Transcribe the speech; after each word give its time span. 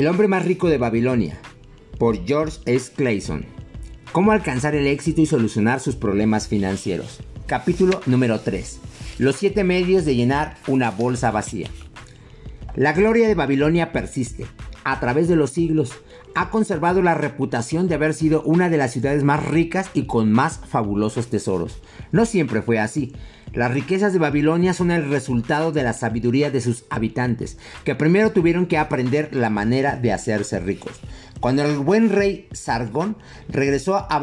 El 0.00 0.06
hombre 0.06 0.28
más 0.28 0.46
rico 0.46 0.70
de 0.70 0.78
Babilonia, 0.78 1.38
por 1.98 2.24
George 2.24 2.56
S. 2.64 2.90
Clayson. 2.96 3.44
Cómo 4.12 4.32
alcanzar 4.32 4.74
el 4.74 4.86
éxito 4.86 5.20
y 5.20 5.26
solucionar 5.26 5.78
sus 5.78 5.94
problemas 5.94 6.48
financieros. 6.48 7.20
Capítulo 7.44 8.00
número 8.06 8.40
3. 8.40 8.80
Los 9.18 9.36
siete 9.36 9.62
medios 9.62 10.06
de 10.06 10.14
llenar 10.14 10.56
una 10.68 10.90
bolsa 10.90 11.30
vacía. 11.30 11.68
La 12.74 12.94
gloria 12.94 13.28
de 13.28 13.34
Babilonia 13.34 13.92
persiste. 13.92 14.46
A 14.84 15.00
través 15.00 15.28
de 15.28 15.36
los 15.36 15.50
siglos, 15.50 15.92
ha 16.34 16.48
conservado 16.48 17.02
la 17.02 17.14
reputación 17.14 17.86
de 17.86 17.96
haber 17.96 18.14
sido 18.14 18.40
una 18.44 18.70
de 18.70 18.78
las 18.78 18.92
ciudades 18.92 19.22
más 19.22 19.44
ricas 19.44 19.90
y 19.92 20.06
con 20.06 20.32
más 20.32 20.60
fabulosos 20.66 21.28
tesoros. 21.28 21.82
No 22.10 22.24
siempre 22.24 22.62
fue 22.62 22.78
así. 22.78 23.12
Las 23.52 23.72
riquezas 23.72 24.12
de 24.12 24.20
Babilonia 24.20 24.72
son 24.74 24.90
el 24.92 25.08
resultado 25.10 25.72
de 25.72 25.82
la 25.82 25.92
sabiduría 25.92 26.50
de 26.50 26.60
sus 26.60 26.84
habitantes, 26.88 27.58
que 27.84 27.96
primero 27.96 28.30
tuvieron 28.30 28.66
que 28.66 28.78
aprender 28.78 29.34
la 29.34 29.50
manera 29.50 29.96
de 29.96 30.12
hacerse 30.12 30.60
ricos. 30.60 31.00
Cuando 31.40 31.64
el 31.64 31.78
buen 31.78 32.10
rey 32.10 32.48
Sargón 32.52 33.16
regresó 33.48 33.96
a, 33.96 34.18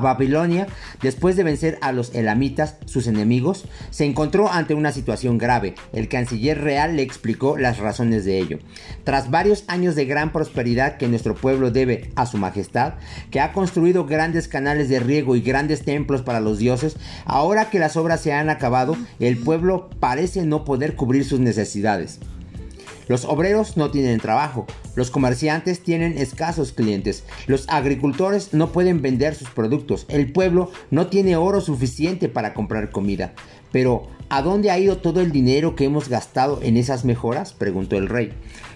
Babilonia 0.00 0.66
después 1.00 1.36
de 1.36 1.42
vencer 1.42 1.78
a 1.80 1.90
los 1.90 2.14
elamitas, 2.14 2.76
sus 2.84 3.06
enemigos, 3.06 3.64
se 3.88 4.04
encontró 4.04 4.52
ante 4.52 4.74
una 4.74 4.92
situación 4.92 5.38
grave. 5.38 5.74
El 5.94 6.08
canciller 6.08 6.60
real 6.60 6.96
le 6.96 7.02
explicó 7.02 7.56
las 7.56 7.78
razones 7.78 8.26
de 8.26 8.38
ello. 8.38 8.58
Tras 9.04 9.30
varios 9.30 9.64
años 9.68 9.94
de 9.94 10.04
gran 10.04 10.30
prosperidad 10.30 10.98
que 10.98 11.08
nuestro 11.08 11.34
pueblo 11.34 11.70
debe 11.70 12.10
a 12.14 12.26
su 12.26 12.36
majestad, 12.36 12.94
que 13.30 13.40
ha 13.40 13.54
construido 13.54 14.04
grandes 14.04 14.48
canales 14.48 14.90
de 14.90 15.00
riego 15.00 15.34
y 15.34 15.40
grandes 15.40 15.82
templos 15.82 16.20
para 16.20 16.40
los 16.40 16.58
dioses, 16.58 16.98
ahora 17.24 17.70
que 17.70 17.78
las 17.78 17.96
obras 17.96 18.20
se 18.20 18.27
han 18.32 18.50
acabado, 18.50 18.96
el 19.20 19.38
pueblo 19.38 19.90
parece 20.00 20.44
no 20.44 20.64
poder 20.64 20.96
cubrir 20.96 21.24
sus 21.24 21.40
necesidades. 21.40 22.20
Los 23.08 23.24
obreros 23.24 23.78
no 23.78 23.90
tienen 23.90 24.20
trabajo, 24.20 24.66
los 24.94 25.10
comerciantes 25.10 25.82
tienen 25.82 26.18
escasos 26.18 26.72
clientes, 26.72 27.24
los 27.46 27.66
agricultores 27.70 28.52
no 28.52 28.70
pueden 28.70 29.00
vender 29.00 29.34
sus 29.34 29.48
productos, 29.48 30.04
el 30.10 30.30
pueblo 30.30 30.70
no 30.90 31.06
tiene 31.06 31.36
oro 31.36 31.62
suficiente 31.62 32.28
para 32.28 32.52
comprar 32.52 32.90
comida. 32.90 33.32
Pero, 33.72 34.08
¿a 34.28 34.42
dónde 34.42 34.70
ha 34.70 34.78
ido 34.78 34.98
todo 34.98 35.22
el 35.22 35.32
dinero 35.32 35.74
que 35.74 35.86
hemos 35.86 36.10
gastado 36.10 36.60
en 36.62 36.76
esas 36.76 37.06
mejoras? 37.06 37.54
preguntó 37.54 37.96
el 37.96 38.10
rey. 38.10 38.34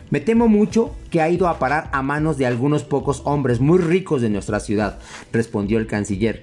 Me 0.08 0.20
temo 0.20 0.48
mucho 0.48 0.94
que 1.10 1.20
ha 1.20 1.28
ido 1.28 1.48
a 1.48 1.58
parar 1.58 1.90
a 1.92 2.02
manos 2.02 2.38
de 2.38 2.46
algunos 2.46 2.84
pocos 2.84 3.22
hombres 3.24 3.60
muy 3.60 3.78
ricos 3.78 4.22
de 4.22 4.30
nuestra 4.30 4.60
ciudad, 4.60 4.98
respondió 5.30 5.78
el 5.78 5.86
canciller 5.86 6.42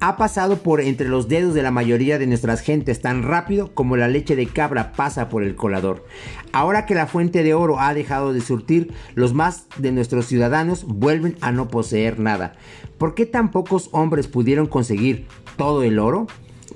ha 0.00 0.16
pasado 0.16 0.58
por 0.58 0.80
entre 0.80 1.08
los 1.08 1.28
dedos 1.28 1.54
de 1.54 1.62
la 1.62 1.70
mayoría 1.70 2.18
de 2.18 2.26
nuestras 2.26 2.60
gentes 2.60 3.00
tan 3.00 3.22
rápido 3.22 3.74
como 3.74 3.96
la 3.96 4.08
leche 4.08 4.36
de 4.36 4.46
cabra 4.46 4.92
pasa 4.92 5.28
por 5.28 5.42
el 5.42 5.56
colador. 5.56 6.04
Ahora 6.52 6.86
que 6.86 6.94
la 6.94 7.06
fuente 7.06 7.42
de 7.42 7.54
oro 7.54 7.80
ha 7.80 7.94
dejado 7.94 8.32
de 8.32 8.40
surtir, 8.40 8.92
los 9.14 9.32
más 9.32 9.66
de 9.78 9.92
nuestros 9.92 10.26
ciudadanos 10.26 10.84
vuelven 10.84 11.36
a 11.40 11.52
no 11.52 11.68
poseer 11.68 12.18
nada. 12.18 12.52
¿Por 12.98 13.14
qué 13.14 13.26
tan 13.26 13.50
pocos 13.50 13.88
hombres 13.92 14.26
pudieron 14.26 14.66
conseguir 14.66 15.26
todo 15.56 15.82
el 15.82 15.98
oro? 15.98 16.26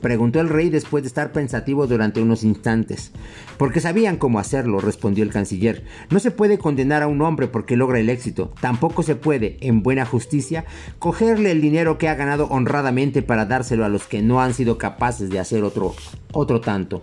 Preguntó 0.01 0.41
el 0.41 0.49
rey 0.49 0.71
después 0.71 1.03
de 1.03 1.09
estar 1.09 1.33
pensativo 1.33 1.87
durante 1.87 2.23
unos 2.23 2.43
instantes. 2.43 3.13
Porque 3.59 3.81
sabían 3.81 4.17
cómo 4.17 4.39
hacerlo, 4.39 4.81
respondió 4.81 5.25
el 5.25 5.31
canciller. 5.31 5.85
No 6.11 6.19
se 6.19 6.31
puede 6.31 6.59
condenar 6.59 7.03
a 7.03 7.07
un 7.07 7.21
hombre 7.23 7.49
porque 7.49 7.77
logra 7.77 7.99
el 7.99 8.09
éxito. 8.09 8.53
Tampoco 8.61 9.03
se 9.03 9.17
puede, 9.17 9.59
en 9.61 9.83
buena 9.83 10.07
justicia, 10.07 10.65
cogerle 10.99 11.51
el 11.51 11.61
dinero 11.61 11.99
que 11.99 12.09
ha 12.09 12.15
ganado 12.15 12.47
honradamente 12.47 13.23
para 13.23 13.47
dárselo 13.47 13.85
a 13.85 13.89
los 13.89 14.05
que 14.07 14.23
no 14.23 14.41
han 14.41 14.55
sido 14.55 14.79
capaces 14.79 15.31
de 15.31 15.39
hacer 15.39 15.65
otro, 15.65 15.95
otro 16.33 16.61
tanto. 16.61 17.03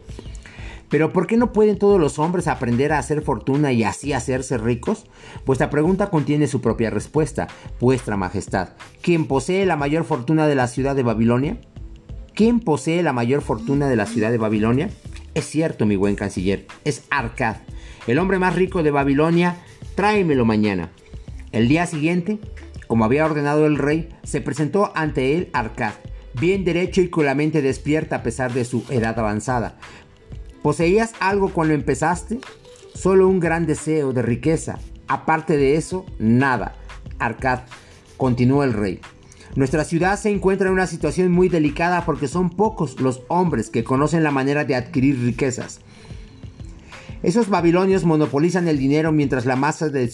Pero 0.90 1.12
¿por 1.12 1.28
qué 1.28 1.36
no 1.36 1.52
pueden 1.52 1.78
todos 1.78 2.00
los 2.00 2.18
hombres 2.18 2.48
aprender 2.48 2.94
a 2.94 3.00
hacer 3.00 3.22
fortuna 3.22 3.74
y 3.74 3.84
así 3.84 4.14
hacerse 4.14 4.58
ricos? 4.58 5.06
Vuestra 5.46 5.70
pregunta 5.70 6.10
contiene 6.10 6.48
su 6.48 6.62
propia 6.62 6.90
respuesta, 6.90 7.48
vuestra 7.80 8.16
majestad. 8.16 8.70
¿Quién 9.02 9.28
posee 9.28 9.66
la 9.66 9.76
mayor 9.76 10.06
fortuna 10.06 10.48
de 10.48 10.56
la 10.56 10.68
ciudad 10.68 10.96
de 10.96 11.04
Babilonia? 11.04 11.58
¿Quién 12.38 12.60
posee 12.60 13.02
la 13.02 13.14
mayor 13.14 13.42
fortuna 13.42 13.90
de 13.90 13.96
la 13.96 14.06
ciudad 14.06 14.30
de 14.30 14.38
Babilonia? 14.38 14.92
Es 15.34 15.46
cierto, 15.46 15.88
mi 15.88 15.96
buen 15.96 16.16
canciller, 16.16 16.68
es 16.86 17.02
Arcad, 17.10 17.56
el 18.06 18.20
hombre 18.20 18.38
más 18.38 18.56
rico 18.56 18.84
de 18.84 18.92
Babilonia. 18.92 19.58
Tráemelo 19.96 20.46
mañana. 20.46 20.92
El 21.52 21.68
día 21.68 21.88
siguiente, 21.88 22.38
como 22.86 23.06
había 23.06 23.26
ordenado 23.26 23.66
el 23.66 23.76
rey, 23.76 24.10
se 24.22 24.40
presentó 24.40 24.92
ante 24.94 25.36
él 25.36 25.50
Arcad, 25.52 25.94
bien 26.40 26.64
derecho 26.64 27.02
y 27.02 27.10
con 27.10 27.26
la 27.26 27.34
mente 27.34 27.64
despierta 27.64 28.18
a 28.18 28.22
pesar 28.22 28.54
de 28.54 28.66
su 28.66 28.84
edad 28.92 29.18
avanzada. 29.18 29.80
¿Poseías 30.62 31.14
algo 31.20 31.50
cuando 31.50 31.74
empezaste? 31.74 32.38
Solo 32.94 33.28
un 33.28 33.40
gran 33.40 33.66
deseo 33.66 34.14
de 34.14 34.22
riqueza. 34.22 34.78
Aparte 35.08 35.58
de 35.58 35.76
eso, 35.76 36.06
nada. 36.20 36.76
Arcad, 37.18 37.62
continuó 38.16 38.64
el 38.64 38.74
rey. 38.74 39.00
Nuestra 39.58 39.86
ciudad 39.86 40.20
se 40.20 40.30
encuentra 40.30 40.68
en 40.68 40.74
una 40.74 40.86
situación 40.86 41.32
muy 41.32 41.50
delicada 41.50 42.06
porque 42.06 42.28
son 42.28 42.52
pocos 42.52 43.02
los 43.02 43.24
hombres 43.28 43.72
que 43.72 43.84
conocen 43.84 44.22
la 44.22 44.30
manera 44.30 44.66
de 44.66 44.76
adquirir 44.76 45.20
riquezas. 45.20 45.80
Esos 47.24 47.50
babilonios 47.50 48.06
monopolizan 48.06 48.68
el 48.68 48.78
dinero 48.78 49.12
mientras 49.12 49.48
la 49.48 49.56
masa 49.56 49.90
de, 49.90 50.10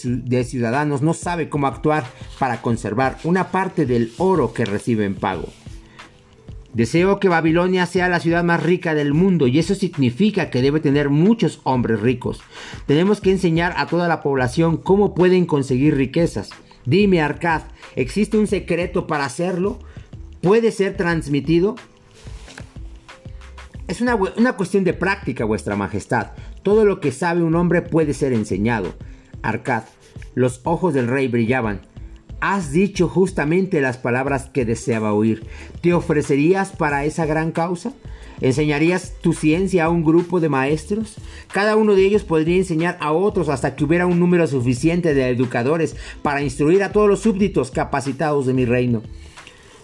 ciudadanos 0.46 1.02
no 1.02 1.14
sabe 1.14 1.50
cómo 1.50 1.68
actuar 1.68 2.06
para 2.40 2.62
conservar 2.62 3.18
una 3.26 3.52
parte 3.52 3.86
del 3.86 4.14
oro 4.18 4.54
que 4.54 4.64
recibe 4.64 5.04
en 5.04 5.16
pago. 5.16 5.50
Deseo 6.74 7.20
que 7.20 7.28
Babilonia 7.28 7.86
sea 7.86 8.08
la 8.08 8.22
ciudad 8.22 8.46
más 8.46 8.64
rica 8.64 8.96
del 8.96 9.14
mundo 9.14 9.48
y 9.48 9.60
eso 9.60 9.76
significa 9.76 10.50
que 10.52 10.62
debe 10.62 10.80
tener 10.80 11.10
muchos 11.10 11.60
hombres 11.66 12.00
ricos. 12.00 12.40
Tenemos 12.86 13.20
que 13.20 13.32
enseñar 13.32 13.74
a 13.76 13.88
toda 13.88 14.08
la 14.08 14.24
población 14.24 14.78
cómo 14.78 15.14
pueden 15.14 15.46
conseguir 15.46 15.98
riquezas. 15.98 16.52
Dime, 16.86 17.22
Arcad, 17.22 17.62
¿existe 17.96 18.38
un 18.38 18.48
secreto 18.48 19.08
para 19.08 19.26
hacerlo? 19.26 19.80
¿Puede 20.42 20.72
ser 20.72 20.98
transmitido? 20.98 21.76
Es 23.88 24.02
una, 24.02 24.16
una, 24.16 24.54
cuestión 24.54 24.84
de 24.84 24.94
práctica, 24.94 25.46
vuestra 25.46 25.76
majestad. 25.76 26.32
Todo 26.64 26.86
lo 26.86 27.00
que 27.00 27.12
sabe 27.12 27.44
un 27.44 27.56
hombre 27.56 27.82
puede 27.82 28.14
ser 28.14 28.34
enseñado. 28.34 28.94
Arcad, 29.42 29.84
los 30.36 30.62
ojos 30.64 30.94
del 30.94 31.08
rey 31.08 31.28
brillaban. 31.28 31.82
Has 32.40 32.72
dicho 32.72 33.08
justamente 33.08 33.80
las 33.80 33.98
palabras 33.98 34.50
que 34.50 34.66
deseaba 34.66 35.14
oír. 35.14 35.46
¿Te 35.82 35.94
ofrecerías 35.94 36.72
para 36.72 37.06
esa 37.06 37.26
gran 37.26 37.52
causa? 37.52 37.94
¿Enseñarías 38.42 39.14
tu 39.22 39.34
ciencia 39.34 39.86
a 39.86 39.90
un 39.90 40.04
grupo 40.04 40.40
de 40.40 40.50
maestros? 40.50 41.16
Cada 41.52 41.76
uno 41.76 41.96
de 41.96 42.06
ellos 42.06 42.24
podría 42.24 42.58
enseñar 42.58 42.98
a 43.00 43.12
otros 43.12 43.50
hasta 43.50 43.76
que 43.76 43.84
hubiera 43.84 44.06
un 44.06 44.20
número 44.20 44.46
suficiente 44.48 45.14
de 45.14 45.30
educadores 45.30 45.96
para 46.22 46.42
instruir 46.42 46.84
a 46.84 46.92
todos 46.92 47.08
los 47.08 47.22
súbditos 47.22 47.72
capacitados 47.72 48.46
de 48.46 48.54
mi 48.54 48.66
reino. 48.66 49.02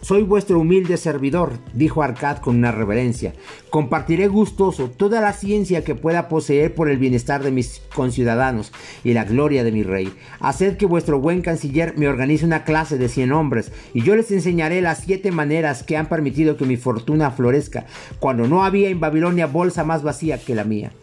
Soy 0.02 0.24
vuestro 0.24 0.60
humilde 0.60 0.96
servidor, 0.96 1.60
dijo 1.74 2.02
Arcad 2.02 2.38
con 2.38 2.56
una 2.56 2.72
reverencia. 2.72 3.34
Compartiré 3.70 4.30
gustoso 4.30 4.90
toda 4.90 5.20
la 5.20 5.34
ciencia 5.34 5.84
que 5.84 5.94
pueda 5.94 6.30
poseer 6.30 6.74
por 6.74 6.90
el 6.90 6.98
bienestar 6.98 7.44
de 7.44 7.52
mis 7.52 7.82
conciudadanos 7.94 8.72
y 9.04 9.14
la 9.14 9.26
gloria 9.26 9.66
de 9.66 9.74
mi 9.74 9.84
rey. 9.84 10.14
Haced 10.40 10.78
que 10.78 10.86
vuestro 10.86 11.20
buen 11.20 11.42
canciller 11.42 11.98
me 11.98 12.08
organice 12.08 12.46
una 12.46 12.64
clase 12.64 12.98
de 12.98 13.10
cien 13.10 13.34
hombres, 13.34 13.74
y 13.94 14.02
yo 14.02 14.16
les 14.16 14.32
enseñaré 14.32 14.82
las 14.82 15.00
siete 15.00 15.32
maneras 15.32 15.84
que 15.84 15.98
han 15.98 16.08
permitido 16.08 16.56
que 16.56 16.66
mi 16.66 16.78
fortuna 16.78 17.32
florezca, 17.32 17.86
cuando 18.20 18.48
no 18.48 18.64
había 18.64 18.88
en 18.88 19.02
Babilonia 19.02 19.48
bolsa 19.48 19.84
más 19.84 20.02
vacía 20.02 20.38
que 20.38 20.56
la 20.56 20.64
mía. 20.64 20.94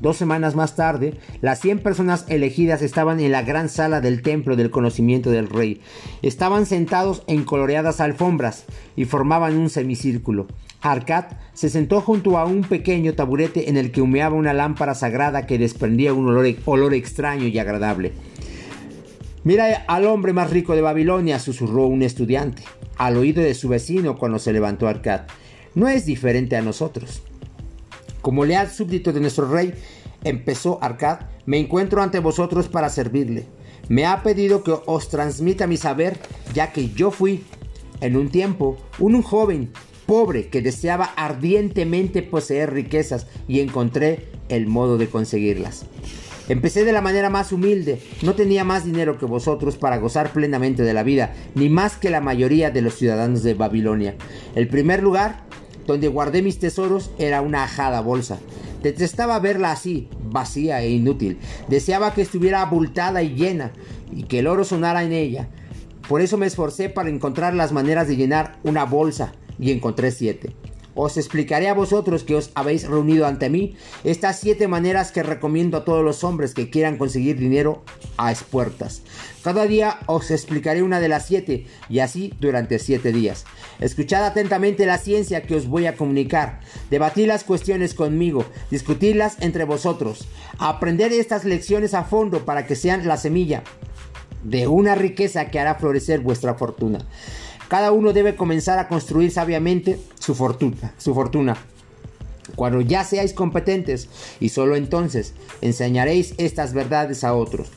Dos 0.00 0.16
semanas 0.16 0.54
más 0.54 0.76
tarde, 0.76 1.14
las 1.42 1.60
100 1.60 1.80
personas 1.80 2.24
elegidas 2.28 2.80
estaban 2.80 3.20
en 3.20 3.32
la 3.32 3.42
gran 3.42 3.68
sala 3.68 4.00
del 4.00 4.22
templo 4.22 4.56
del 4.56 4.70
conocimiento 4.70 5.30
del 5.30 5.48
rey. 5.48 5.82
Estaban 6.22 6.64
sentados 6.64 7.22
en 7.26 7.44
coloreadas 7.44 8.00
alfombras 8.00 8.64
y 8.96 9.04
formaban 9.04 9.58
un 9.58 9.68
semicírculo. 9.68 10.46
Arcad 10.80 11.26
se 11.52 11.68
sentó 11.68 12.00
junto 12.00 12.38
a 12.38 12.46
un 12.46 12.62
pequeño 12.62 13.12
taburete 13.12 13.68
en 13.68 13.76
el 13.76 13.92
que 13.92 14.00
humeaba 14.00 14.34
una 14.34 14.54
lámpara 14.54 14.94
sagrada 14.94 15.46
que 15.46 15.58
desprendía 15.58 16.14
un 16.14 16.28
olor, 16.28 16.46
olor 16.64 16.94
extraño 16.94 17.46
y 17.46 17.58
agradable. 17.58 18.12
Mira 19.44 19.84
al 19.86 20.06
hombre 20.06 20.32
más 20.32 20.50
rico 20.50 20.74
de 20.74 20.82
Babilonia, 20.82 21.38
susurró 21.38 21.86
un 21.86 22.02
estudiante, 22.02 22.62
al 22.96 23.18
oído 23.18 23.42
de 23.42 23.54
su 23.54 23.68
vecino 23.68 24.16
cuando 24.16 24.38
se 24.38 24.52
levantó 24.52 24.88
Arcad. 24.88 25.22
No 25.74 25.88
es 25.88 26.06
diferente 26.06 26.56
a 26.56 26.62
nosotros. 26.62 27.22
Como 28.22 28.44
leal 28.44 28.70
súbdito 28.70 29.12
de 29.12 29.20
nuestro 29.20 29.50
rey, 29.50 29.74
empezó 30.24 30.78
Arcad, 30.82 31.20
me 31.46 31.58
encuentro 31.58 32.02
ante 32.02 32.18
vosotros 32.18 32.68
para 32.68 32.90
servirle. 32.90 33.46
Me 33.88 34.06
ha 34.06 34.22
pedido 34.22 34.62
que 34.62 34.74
os 34.86 35.08
transmita 35.08 35.66
mi 35.66 35.76
saber, 35.76 36.18
ya 36.54 36.72
que 36.72 36.90
yo 36.90 37.10
fui, 37.10 37.44
en 38.00 38.16
un 38.16 38.28
tiempo, 38.28 38.76
un 38.98 39.20
joven 39.22 39.70
pobre 40.06 40.48
que 40.48 40.60
deseaba 40.60 41.04
ardientemente 41.16 42.22
poseer 42.22 42.72
riquezas 42.72 43.26
y 43.46 43.60
encontré 43.60 44.26
el 44.48 44.66
modo 44.66 44.98
de 44.98 45.08
conseguirlas. 45.08 45.86
Empecé 46.48 46.84
de 46.84 46.92
la 46.92 47.00
manera 47.00 47.30
más 47.30 47.52
humilde, 47.52 48.02
no 48.22 48.34
tenía 48.34 48.64
más 48.64 48.84
dinero 48.84 49.18
que 49.18 49.26
vosotros 49.26 49.76
para 49.76 49.98
gozar 49.98 50.32
plenamente 50.32 50.82
de 50.82 50.92
la 50.92 51.04
vida, 51.04 51.32
ni 51.54 51.68
más 51.68 51.96
que 51.96 52.10
la 52.10 52.20
mayoría 52.20 52.72
de 52.72 52.82
los 52.82 52.94
ciudadanos 52.94 53.44
de 53.44 53.54
Babilonia. 53.54 54.16
El 54.56 54.66
primer 54.66 55.00
lugar 55.00 55.44
donde 55.86 56.08
guardé 56.08 56.42
mis 56.42 56.58
tesoros 56.58 57.10
era 57.18 57.40
una 57.42 57.64
ajada 57.64 58.00
bolsa. 58.00 58.38
Detestaba 58.82 59.38
verla 59.40 59.72
así, 59.72 60.08
vacía 60.30 60.82
e 60.82 60.90
inútil. 60.90 61.38
Deseaba 61.68 62.14
que 62.14 62.22
estuviera 62.22 62.62
abultada 62.62 63.22
y 63.22 63.34
llena 63.34 63.72
y 64.10 64.24
que 64.24 64.38
el 64.38 64.46
oro 64.46 64.64
sonara 64.64 65.04
en 65.04 65.12
ella. 65.12 65.48
Por 66.08 66.20
eso 66.20 66.36
me 66.36 66.46
esforcé 66.46 66.88
para 66.88 67.10
encontrar 67.10 67.54
las 67.54 67.72
maneras 67.72 68.08
de 68.08 68.16
llenar 68.16 68.58
una 68.64 68.84
bolsa 68.84 69.32
y 69.58 69.70
encontré 69.70 70.10
siete. 70.10 70.54
Os 70.94 71.16
explicaré 71.16 71.68
a 71.68 71.74
vosotros 71.74 72.24
que 72.24 72.34
os 72.34 72.50
habéis 72.54 72.88
reunido 72.88 73.26
ante 73.26 73.48
mí 73.48 73.76
estas 74.04 74.40
siete 74.40 74.68
maneras 74.68 75.12
que 75.12 75.22
recomiendo 75.22 75.76
a 75.76 75.84
todos 75.84 76.04
los 76.04 76.24
hombres 76.24 76.54
que 76.54 76.70
quieran 76.70 76.98
conseguir 76.98 77.38
dinero 77.38 77.84
a 78.16 78.32
espuertas. 78.32 79.02
Cada 79.42 79.66
día 79.66 80.00
os 80.06 80.30
explicaré 80.30 80.82
una 80.82 81.00
de 81.00 81.08
las 81.08 81.26
siete 81.26 81.66
y 81.88 82.00
así 82.00 82.34
durante 82.40 82.78
siete 82.78 83.12
días. 83.12 83.44
Escuchad 83.80 84.24
atentamente 84.24 84.84
la 84.84 84.98
ciencia 84.98 85.42
que 85.42 85.54
os 85.54 85.68
voy 85.68 85.86
a 85.86 85.96
comunicar. 85.96 86.60
Debatid 86.90 87.26
las 87.26 87.44
cuestiones 87.44 87.94
conmigo, 87.94 88.44
discutirlas 88.70 89.36
entre 89.40 89.64
vosotros. 89.64 90.26
Aprender 90.58 91.12
estas 91.12 91.44
lecciones 91.44 91.94
a 91.94 92.04
fondo 92.04 92.44
para 92.44 92.66
que 92.66 92.76
sean 92.76 93.06
la 93.06 93.16
semilla 93.16 93.62
de 94.42 94.66
una 94.66 94.94
riqueza 94.94 95.50
que 95.50 95.60
hará 95.60 95.76
florecer 95.76 96.20
vuestra 96.20 96.54
fortuna. 96.54 96.98
Cada 97.70 97.92
uno 97.92 98.12
debe 98.12 98.34
comenzar 98.34 98.80
a 98.80 98.88
construir 98.88 99.30
sabiamente 99.30 100.00
su 100.18 100.34
fortuna, 100.34 100.92
su 100.98 101.14
fortuna. 101.14 101.56
Cuando 102.56 102.80
ya 102.80 103.04
seáis 103.04 103.32
competentes 103.32 104.08
y 104.40 104.48
solo 104.48 104.74
entonces 104.74 105.34
enseñaréis 105.60 106.34
estas 106.36 106.74
verdades 106.74 107.22
a 107.22 107.32
otros. 107.32 107.68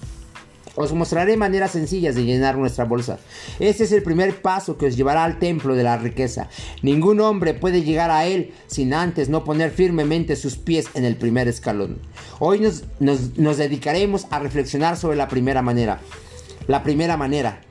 Os 0.73 0.93
mostraré 0.93 1.37
maneras 1.37 1.69
sencillas 1.69 2.15
de 2.15 2.25
llenar 2.25 2.57
nuestra 2.57 2.85
bolsa. 2.85 3.19
Este 3.59 3.83
es 3.83 3.91
el 3.91 4.01
primer 4.01 4.41
paso 4.41 4.79
que 4.79 4.87
os 4.87 4.97
llevará 4.97 5.25
al 5.25 5.37
templo 5.37 5.75
de 5.75 5.83
la 5.83 5.97
riqueza. 5.97 6.49
Ningún 6.81 7.21
hombre 7.21 7.53
puede 7.53 7.83
llegar 7.83 8.09
a 8.09 8.25
él 8.25 8.51
sin 8.65 8.95
antes 8.95 9.29
no 9.29 9.43
poner 9.43 9.69
firmemente 9.69 10.35
sus 10.35 10.57
pies 10.57 10.87
en 10.95 11.05
el 11.05 11.17
primer 11.17 11.47
escalón. 11.47 11.99
Hoy 12.39 12.61
nos, 12.61 12.83
nos 12.99 13.57
dedicaremos 13.57 14.25
a 14.31 14.39
reflexionar 14.39 14.97
sobre 14.97 15.17
la 15.17 15.27
primera 15.27 15.61
manera. 15.61 15.99
La 16.65 16.81
primera 16.81 17.15
manera, 17.15 17.61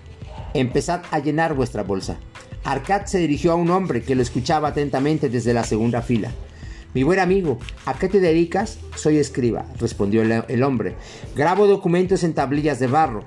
Empezad 0.54 1.02
a 1.10 1.18
llenar 1.18 1.54
vuestra 1.54 1.82
bolsa. 1.82 2.18
Arcad 2.64 3.06
se 3.06 3.18
dirigió 3.18 3.52
a 3.52 3.56
un 3.56 3.70
hombre 3.70 4.02
que 4.02 4.14
lo 4.14 4.20
escuchaba 4.20 4.68
atentamente 4.68 5.30
desde 5.30 5.54
la 5.54 5.64
segunda 5.64 6.02
fila. 6.02 6.30
Mi 6.92 7.04
buen 7.04 7.20
amigo, 7.20 7.58
¿a 7.86 7.94
qué 7.94 8.08
te 8.08 8.20
dedicas? 8.20 8.78
Soy 8.94 9.16
escriba, 9.16 9.64
respondió 9.78 10.20
el, 10.20 10.62
hombre. 10.62 10.94
Grabo 11.34 11.66
documentos 11.66 12.22
en 12.22 12.34
tablillas 12.34 12.78
de 12.78 12.86
barro. 12.86 13.24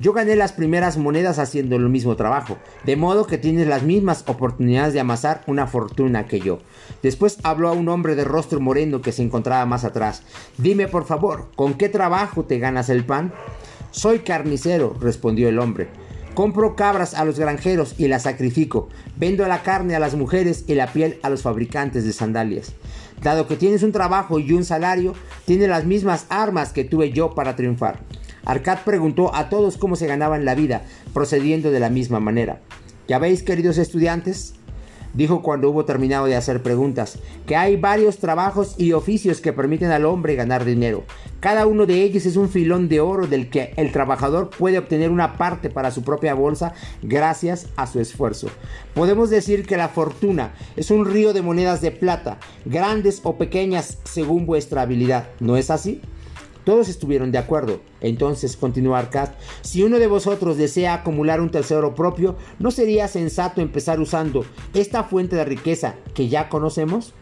Yo 0.00 0.14
gané 0.14 0.36
las 0.36 0.52
primeras 0.52 0.96
monedas 0.96 1.38
haciendo 1.38 1.76
el 1.76 1.88
mismo 1.90 2.16
trabajo, 2.16 2.56
de 2.84 2.96
modo 2.96 3.26
que 3.26 3.36
tienes 3.36 3.66
las 3.66 3.82
mismas 3.82 4.24
oportunidades 4.26 4.94
de 4.94 5.00
amasar 5.00 5.42
una 5.46 5.66
fortuna 5.66 6.26
que 6.26 6.40
yo. 6.40 6.60
Después 7.02 7.38
habló 7.42 7.68
a 7.68 7.72
un 7.72 7.90
hombre 7.90 8.14
de 8.14 8.24
rostro 8.24 8.58
moreno 8.58 9.02
que 9.02 9.12
se 9.12 9.22
encontraba 9.22 9.66
más 9.66 9.84
atrás. 9.84 10.22
Dime 10.56 10.88
por 10.88 11.04
favor, 11.04 11.50
¿con 11.56 11.74
qué 11.74 11.90
trabajo 11.90 12.44
te 12.44 12.58
ganas 12.58 12.88
el 12.88 13.04
pan? 13.04 13.34
Soy 13.90 14.20
carnicero, 14.20 14.94
respondió 15.00 15.48
el 15.48 15.58
hombre. 15.58 15.88
Compro 16.36 16.76
cabras 16.76 17.14
a 17.14 17.24
los 17.24 17.38
granjeros 17.38 17.94
y 17.96 18.08
las 18.08 18.24
sacrifico. 18.24 18.90
Vendo 19.16 19.48
la 19.48 19.62
carne 19.62 19.96
a 19.96 19.98
las 19.98 20.16
mujeres 20.16 20.66
y 20.66 20.74
la 20.74 20.92
piel 20.92 21.18
a 21.22 21.30
los 21.30 21.40
fabricantes 21.40 22.04
de 22.04 22.12
sandalias. 22.12 22.74
Dado 23.22 23.48
que 23.48 23.56
tienes 23.56 23.82
un 23.82 23.90
trabajo 23.90 24.38
y 24.38 24.52
un 24.52 24.62
salario, 24.62 25.14
tienes 25.46 25.70
las 25.70 25.86
mismas 25.86 26.26
armas 26.28 26.74
que 26.74 26.84
tuve 26.84 27.10
yo 27.10 27.34
para 27.34 27.56
triunfar. 27.56 28.00
Arcad 28.44 28.80
preguntó 28.84 29.34
a 29.34 29.48
todos 29.48 29.78
cómo 29.78 29.96
se 29.96 30.06
ganaban 30.06 30.44
la 30.44 30.54
vida, 30.54 30.82
procediendo 31.14 31.70
de 31.70 31.80
la 31.80 31.88
misma 31.88 32.20
manera. 32.20 32.60
¿Ya 33.08 33.18
veis, 33.18 33.42
queridos 33.42 33.78
estudiantes? 33.78 34.56
Dijo 35.16 35.42
cuando 35.42 35.70
hubo 35.70 35.84
terminado 35.86 36.26
de 36.26 36.36
hacer 36.36 36.62
preguntas, 36.62 37.18
que 37.46 37.56
hay 37.56 37.76
varios 37.76 38.18
trabajos 38.18 38.74
y 38.76 38.92
oficios 38.92 39.40
que 39.40 39.52
permiten 39.52 39.90
al 39.90 40.04
hombre 40.04 40.34
ganar 40.34 40.64
dinero. 40.64 41.04
Cada 41.40 41.66
uno 41.66 41.86
de 41.86 42.02
ellos 42.02 42.26
es 42.26 42.36
un 42.36 42.50
filón 42.50 42.88
de 42.88 43.00
oro 43.00 43.26
del 43.26 43.48
que 43.48 43.72
el 43.76 43.92
trabajador 43.92 44.50
puede 44.50 44.78
obtener 44.78 45.10
una 45.10 45.36
parte 45.38 45.70
para 45.70 45.90
su 45.90 46.02
propia 46.02 46.34
bolsa 46.34 46.74
gracias 47.02 47.68
a 47.76 47.86
su 47.86 47.98
esfuerzo. 47.98 48.48
Podemos 48.94 49.30
decir 49.30 49.66
que 49.66 49.76
la 49.76 49.88
fortuna 49.88 50.54
es 50.76 50.90
un 50.90 51.06
río 51.06 51.32
de 51.32 51.42
monedas 51.42 51.80
de 51.80 51.92
plata, 51.92 52.38
grandes 52.64 53.20
o 53.24 53.38
pequeñas 53.38 53.98
según 54.04 54.44
vuestra 54.44 54.82
habilidad. 54.82 55.28
¿No 55.40 55.56
es 55.56 55.70
así? 55.70 56.02
Todos 56.66 56.88
estuvieron 56.88 57.30
de 57.30 57.38
acuerdo. 57.38 57.80
Entonces, 58.00 58.56
continuó 58.56 58.96
Arcad, 58.96 59.28
si 59.62 59.84
uno 59.84 60.00
de 60.00 60.08
vosotros 60.08 60.56
desea 60.56 60.94
acumular 60.94 61.40
un 61.40 61.52
tesoro 61.52 61.94
propio, 61.94 62.34
¿no 62.58 62.72
sería 62.72 63.06
sensato 63.06 63.60
empezar 63.60 64.00
usando 64.00 64.44
esta 64.74 65.04
fuente 65.04 65.36
de 65.36 65.44
riqueza 65.44 65.94
que 66.12 66.26
ya 66.28 66.48
conocemos? 66.48 67.14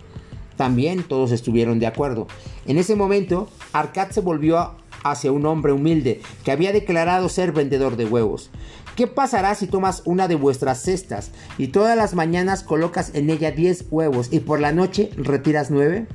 También 0.56 1.02
todos 1.02 1.30
estuvieron 1.30 1.78
de 1.78 1.86
acuerdo. 1.86 2.26
En 2.64 2.78
ese 2.78 2.96
momento, 2.96 3.46
Arcad 3.74 4.12
se 4.12 4.22
volvió 4.22 4.76
hacia 5.02 5.30
un 5.30 5.44
hombre 5.44 5.72
humilde 5.72 6.22
que 6.42 6.50
había 6.50 6.72
declarado 6.72 7.28
ser 7.28 7.52
vendedor 7.52 7.96
de 7.96 8.06
huevos. 8.06 8.48
¿Qué 8.96 9.08
pasará 9.08 9.54
si 9.56 9.66
tomas 9.66 10.00
una 10.06 10.26
de 10.26 10.36
vuestras 10.36 10.80
cestas 10.80 11.32
y 11.58 11.68
todas 11.68 11.98
las 11.98 12.14
mañanas 12.14 12.62
colocas 12.62 13.10
en 13.12 13.28
ella 13.28 13.50
10 13.50 13.88
huevos 13.90 14.32
y 14.32 14.40
por 14.40 14.58
la 14.58 14.72
noche 14.72 15.10
retiras 15.18 15.70
9? 15.70 16.06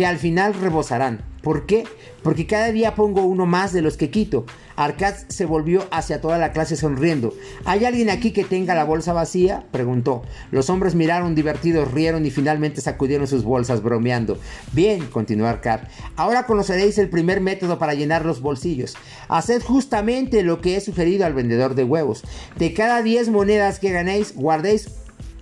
Que 0.00 0.06
al 0.06 0.16
final 0.16 0.54
rebosarán. 0.54 1.20
¿Por 1.42 1.66
qué? 1.66 1.84
Porque 2.22 2.46
cada 2.46 2.72
día 2.72 2.94
pongo 2.94 3.20
uno 3.26 3.44
más 3.44 3.74
de 3.74 3.82
los 3.82 3.98
que 3.98 4.08
quito. 4.08 4.46
Arcad 4.74 5.12
se 5.28 5.44
volvió 5.44 5.84
hacia 5.90 6.22
toda 6.22 6.38
la 6.38 6.52
clase 6.52 6.74
sonriendo. 6.74 7.34
¿Hay 7.66 7.84
alguien 7.84 8.08
aquí 8.08 8.30
que 8.30 8.44
tenga 8.44 8.74
la 8.74 8.84
bolsa 8.84 9.12
vacía? 9.12 9.66
preguntó. 9.70 10.22
Los 10.52 10.70
hombres 10.70 10.94
miraron 10.94 11.34
divertidos, 11.34 11.92
rieron 11.92 12.24
y 12.24 12.30
finalmente 12.30 12.80
sacudieron 12.80 13.26
sus 13.26 13.44
bolsas 13.44 13.82
bromeando. 13.82 14.38
Bien, 14.72 15.04
continuó 15.08 15.48
Arcad. 15.48 15.80
Ahora 16.16 16.46
conoceréis 16.46 16.96
el 16.96 17.10
primer 17.10 17.42
método 17.42 17.78
para 17.78 17.92
llenar 17.92 18.24
los 18.24 18.40
bolsillos. 18.40 18.96
Haced 19.28 19.62
justamente 19.62 20.42
lo 20.42 20.62
que 20.62 20.76
he 20.76 20.80
sugerido 20.80 21.26
al 21.26 21.34
vendedor 21.34 21.74
de 21.74 21.84
huevos. 21.84 22.24
De 22.56 22.72
cada 22.72 23.02
10 23.02 23.28
monedas 23.28 23.78
que 23.78 23.92
ganéis, 23.92 24.34
guardéis 24.34 24.88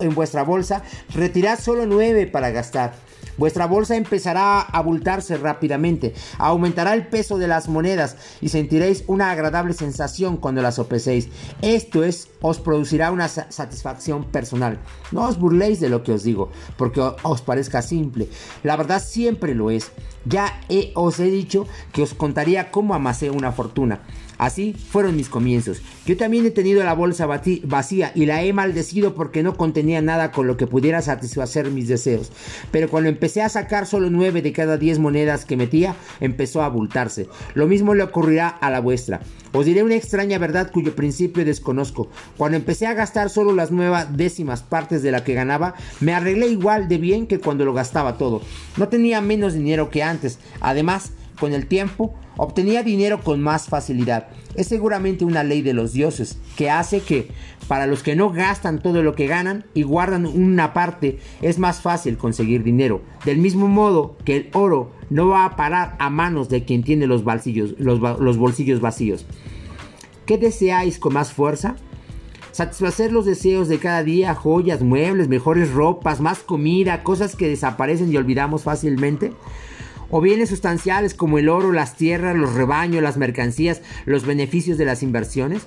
en 0.01 0.17
vuestra 0.17 0.43
bolsa, 0.43 0.83
retirad 1.15 1.61
solo 1.61 1.87
9 1.87 2.27
para 2.27 2.51
gastar. 2.51 3.07
Vuestra 3.39 3.67
bolsa 3.67 3.97
empezará 3.97 4.61
a 4.61 4.63
abultarse 4.63 5.37
rápidamente, 5.37 6.15
aumentará 6.39 6.93
el 6.93 7.07
peso 7.07 7.39
de 7.39 7.49
las 7.49 7.69
monedas 7.69 8.17
y 8.41 8.49
sentiréis 8.49 9.05
una 9.07 9.31
agradable 9.31 9.73
sensación 9.73 10.37
cuando 10.37 10.61
las 10.61 10.75
sopeséis. 10.75 11.29
Esto 11.63 12.05
es, 12.05 12.29
os 12.43 12.59
producirá 12.59 13.11
una 13.13 13.29
satisfacción 13.29 14.25
personal. 14.25 14.81
No 15.13 15.27
os 15.27 15.39
burléis 15.39 15.81
de 15.81 15.89
lo 15.89 16.03
que 16.03 16.13
os 16.13 16.25
digo, 16.25 16.51
porque 16.77 17.01
os 17.01 17.43
parezca 17.43 17.81
simple. 17.81 18.29
La 18.65 18.77
verdad 18.77 19.03
siempre 19.03 19.55
lo 19.55 19.71
es. 19.71 19.91
Ya 20.25 20.61
os 20.95 21.21
he 21.21 21.31
dicho 21.31 21.67
que 21.93 22.03
os 22.03 22.15
contaría 22.15 22.71
cómo 22.71 22.95
amasé 22.95 23.31
una 23.31 23.53
fortuna. 23.53 24.01
Así 24.39 24.73
fueron 24.73 25.17
mis 25.17 25.29
comienzos. 25.29 25.83
Yo 26.07 26.17
también 26.17 26.47
he 26.47 26.51
tenido 26.51 26.83
la 26.85 26.95
bolsa 26.95 27.27
vacía 27.27 28.13
y 28.15 28.27
la 28.27 28.43
he 28.43 28.53
maldecido 28.53 29.15
porque 29.15 29.43
no 29.43 29.57
contenía 29.57 30.01
nada 30.01 30.31
con 30.31 30.47
lo 30.47 30.57
que 30.57 30.67
pudiera 30.69 31.03
satisfacer 31.03 31.71
mis 31.71 31.89
deseos. 31.89 32.31
Pero 32.71 32.89
cuando 32.89 33.11
empecé 33.11 33.43
a 33.43 33.49
sacar 33.49 33.87
solo 33.87 34.11
nueve 34.11 34.41
de 34.41 34.53
cada 34.53 34.77
diez 34.77 34.99
monedas 34.99 35.45
que 35.45 35.57
metía, 35.57 35.97
empezó 36.21 36.63
a 36.63 36.67
abultarse. 36.67 37.29
Lo 37.55 37.67
mismo 37.67 37.95
le 37.95 38.05
ocurrirá 38.05 38.49
a 38.49 38.71
la 38.71 38.81
vuestra. 38.81 39.21
Os 39.53 39.67
diré 39.67 39.83
una 39.83 39.97
extraña 39.97 40.39
verdad 40.39 40.71
cuyo 40.71 40.95
principio 40.95 41.45
desconozco. 41.45 42.09
Cuando 42.37 42.57
empecé 42.57 42.87
a 42.87 42.95
gastar 42.95 43.31
solo 43.31 43.53
las 43.53 43.71
nuevas 43.71 44.17
décimas 44.17 44.63
partes 44.63 45.03
de 45.03 45.11
la 45.11 45.25
que 45.25 45.35
ganaba, 45.35 45.75
me 46.01 46.15
arreglé 46.15 46.49
igual 46.49 46.87
de 46.87 46.99
bien 46.99 47.27
que 47.27 47.41
cuando 47.41 47.65
lo 47.65 47.75
gastaba 47.75 48.19
todo. 48.19 48.43
No 48.77 48.89
tenía 48.89 49.21
menos 49.21 49.55
dinero 49.55 49.91
que 49.91 50.03
antes. 50.03 50.39
Además, 50.61 51.13
con 51.39 51.53
el 51.53 51.67
tiempo, 51.67 52.15
obtenía 52.37 52.83
dinero 52.83 53.21
con 53.23 53.43
más 53.43 53.69
facilidad. 53.69 54.29
Es 54.55 54.69
seguramente 54.69 55.25
una 55.25 55.45
ley 55.45 55.63
de 55.63 55.75
los 55.75 55.93
dioses 55.93 56.39
que 56.57 56.71
hace 56.71 57.01
que 57.01 57.29
para 57.69 57.87
los 57.87 58.03
que 58.03 58.17
no 58.17 58.31
gastan 58.31 58.81
todo 58.81 59.03
lo 59.03 59.15
que 59.15 59.27
ganan 59.27 59.65
y 59.75 59.83
guardan 59.83 60.27
una 60.27 60.73
parte, 60.73 61.19
es 61.43 61.59
más 61.59 61.81
fácil 61.81 62.17
conseguir 62.17 62.63
dinero. 62.65 63.03
Del 63.25 63.39
mismo 63.39 63.69
modo 63.69 64.17
que 64.25 64.37
el 64.37 64.51
oro 64.53 64.91
no 65.11 65.29
va 65.29 65.45
a 65.45 65.57
parar 65.57 65.97
a 65.99 66.11
manos 66.11 66.49
de 66.49 66.65
quien 66.65 66.83
tiene 66.83 67.07
los 67.07 67.25
bolsillos, 67.25 67.75
los, 67.79 68.01
los 68.01 68.39
bolsillos 68.39 68.81
vacíos. 68.81 69.27
¿Qué 70.25 70.39
deseáis 70.39 70.99
con 70.99 71.15
más 71.15 71.33
fuerza? 71.33 71.77
Satisfacer 72.53 73.13
los 73.13 73.25
deseos 73.25 73.69
de 73.69 73.79
cada 73.79 74.03
día, 74.03 74.35
joyas, 74.35 74.83
muebles, 74.83 75.29
mejores 75.29 75.71
ropas, 75.71 76.21
más 76.21 76.41
comida, 76.41 77.03
cosas 77.03 77.37
que 77.37 77.49
desaparecen 77.49 78.13
y 78.13 78.17
olvidamos 78.17 78.65
fácilmente 78.65 79.33
o 80.11 80.21
bienes 80.21 80.49
sustanciales 80.49 81.15
como 81.15 81.39
el 81.39 81.49
oro, 81.49 81.73
las 81.73 81.97
tierras, 81.97 82.37
los 82.37 82.55
rebaños, 82.55 83.03
las 83.03 83.17
mercancías, 83.17 83.83
los 84.05 84.25
beneficios 84.25 84.79
de 84.79 84.85
las 84.85 85.03
inversiones? 85.03 85.67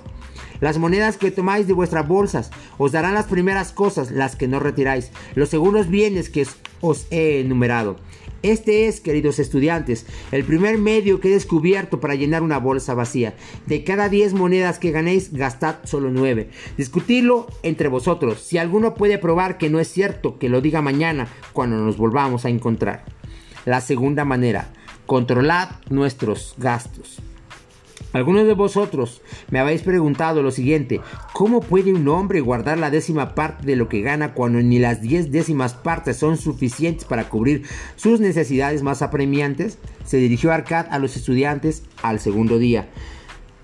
Las 0.60 0.78
monedas 0.78 1.16
que 1.16 1.30
tomáis 1.30 1.66
de 1.66 1.72
vuestras 1.72 2.06
bolsas 2.06 2.50
os 2.78 2.92
darán 2.92 3.14
las 3.14 3.26
primeras 3.26 3.72
cosas, 3.72 4.10
las 4.10 4.36
que 4.36 4.48
no 4.48 4.60
retiráis, 4.60 5.10
los 5.34 5.48
seguros 5.48 5.88
bienes 5.88 6.30
que 6.30 6.46
os 6.80 7.06
he 7.10 7.40
enumerado. 7.40 7.96
Este 8.42 8.88
es, 8.88 9.00
queridos 9.00 9.38
estudiantes, 9.38 10.04
el 10.32 10.42
primer 10.44 10.76
medio 10.76 11.20
que 11.20 11.28
he 11.28 11.32
descubierto 11.32 12.00
para 12.00 12.16
llenar 12.16 12.42
una 12.42 12.58
bolsa 12.58 12.92
vacía. 12.92 13.34
De 13.66 13.84
cada 13.84 14.08
10 14.08 14.34
monedas 14.34 14.80
que 14.80 14.90
ganéis, 14.90 15.32
gastad 15.32 15.76
solo 15.84 16.10
9. 16.10 16.48
Discutidlo 16.76 17.46
entre 17.62 17.86
vosotros. 17.86 18.40
Si 18.40 18.58
alguno 18.58 18.94
puede 18.94 19.18
probar 19.18 19.58
que 19.58 19.70
no 19.70 19.78
es 19.78 19.88
cierto, 19.88 20.38
que 20.38 20.48
lo 20.48 20.60
diga 20.60 20.82
mañana 20.82 21.28
cuando 21.52 21.76
nos 21.76 21.96
volvamos 21.96 22.44
a 22.44 22.48
encontrar. 22.48 23.04
La 23.64 23.80
segunda 23.80 24.24
manera, 24.24 24.72
controlad 25.06 25.70
nuestros 25.88 26.54
gastos. 26.58 27.20
Algunos 28.12 28.46
de 28.46 28.52
vosotros 28.52 29.22
me 29.50 29.58
habéis 29.58 29.82
preguntado 29.82 30.42
lo 30.42 30.50
siguiente, 30.50 31.00
¿cómo 31.32 31.60
puede 31.60 31.94
un 31.94 32.06
hombre 32.08 32.40
guardar 32.40 32.76
la 32.76 32.90
décima 32.90 33.34
parte 33.34 33.64
de 33.64 33.76
lo 33.76 33.88
que 33.88 34.02
gana 34.02 34.34
cuando 34.34 34.60
ni 34.60 34.78
las 34.78 35.00
diez 35.00 35.30
décimas 35.30 35.74
partes 35.74 36.18
son 36.18 36.36
suficientes 36.36 37.06
para 37.06 37.28
cubrir 37.30 37.62
sus 37.96 38.20
necesidades 38.20 38.82
más 38.82 39.00
apremiantes? 39.00 39.78
Se 40.04 40.18
dirigió 40.18 40.52
Arcad 40.52 40.86
a 40.90 40.98
los 40.98 41.16
estudiantes 41.16 41.84
al 42.02 42.20
segundo 42.20 42.58
día. 42.58 42.88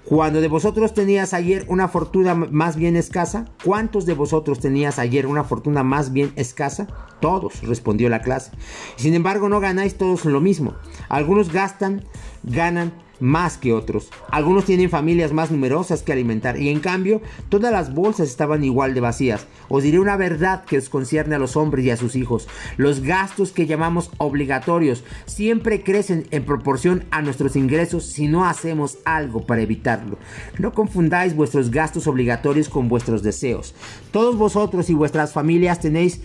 Cuando 0.08 0.40
de 0.40 0.48
vosotros 0.48 0.94
tenías 0.94 1.34
ayer 1.34 1.66
una 1.68 1.86
fortuna 1.86 2.34
más 2.34 2.76
bien 2.76 2.96
escasa, 2.96 3.44
¿cuántos 3.62 4.06
de 4.06 4.14
vosotros 4.14 4.58
tenías 4.58 4.98
ayer 4.98 5.26
una 5.26 5.44
fortuna 5.44 5.82
más 5.82 6.14
bien 6.14 6.32
escasa? 6.36 6.86
Todos, 7.20 7.60
respondió 7.60 8.08
la 8.08 8.22
clase. 8.22 8.52
Sin 8.96 9.12
embargo, 9.12 9.50
no 9.50 9.60
ganáis 9.60 9.98
todos 9.98 10.24
lo 10.24 10.40
mismo. 10.40 10.72
Algunos 11.10 11.52
gastan, 11.52 12.04
ganan 12.42 12.94
más 13.20 13.58
que 13.58 13.72
otros. 13.72 14.10
Algunos 14.30 14.64
tienen 14.64 14.90
familias 14.90 15.32
más 15.32 15.50
numerosas 15.50 16.02
que 16.02 16.12
alimentar 16.12 16.60
y 16.60 16.68
en 16.68 16.80
cambio 16.80 17.20
todas 17.48 17.72
las 17.72 17.94
bolsas 17.94 18.28
estaban 18.28 18.64
igual 18.64 18.94
de 18.94 19.00
vacías. 19.00 19.46
Os 19.68 19.82
diré 19.82 19.98
una 19.98 20.16
verdad 20.16 20.64
que 20.64 20.78
os 20.78 20.88
concierne 20.88 21.34
a 21.34 21.38
los 21.38 21.56
hombres 21.56 21.84
y 21.84 21.90
a 21.90 21.96
sus 21.96 22.16
hijos. 22.16 22.48
Los 22.76 23.00
gastos 23.00 23.52
que 23.52 23.66
llamamos 23.66 24.10
obligatorios 24.18 25.04
siempre 25.26 25.82
crecen 25.82 26.26
en 26.30 26.44
proporción 26.44 27.04
a 27.10 27.22
nuestros 27.22 27.56
ingresos 27.56 28.04
si 28.04 28.28
no 28.28 28.44
hacemos 28.44 28.98
algo 29.04 29.46
para 29.46 29.62
evitarlo. 29.62 30.18
No 30.58 30.72
confundáis 30.72 31.34
vuestros 31.34 31.70
gastos 31.70 32.06
obligatorios 32.06 32.68
con 32.68 32.88
vuestros 32.88 33.22
deseos. 33.22 33.74
Todos 34.10 34.36
vosotros 34.36 34.90
y 34.90 34.94
vuestras 34.94 35.32
familias 35.32 35.80
tenéis 35.80 36.20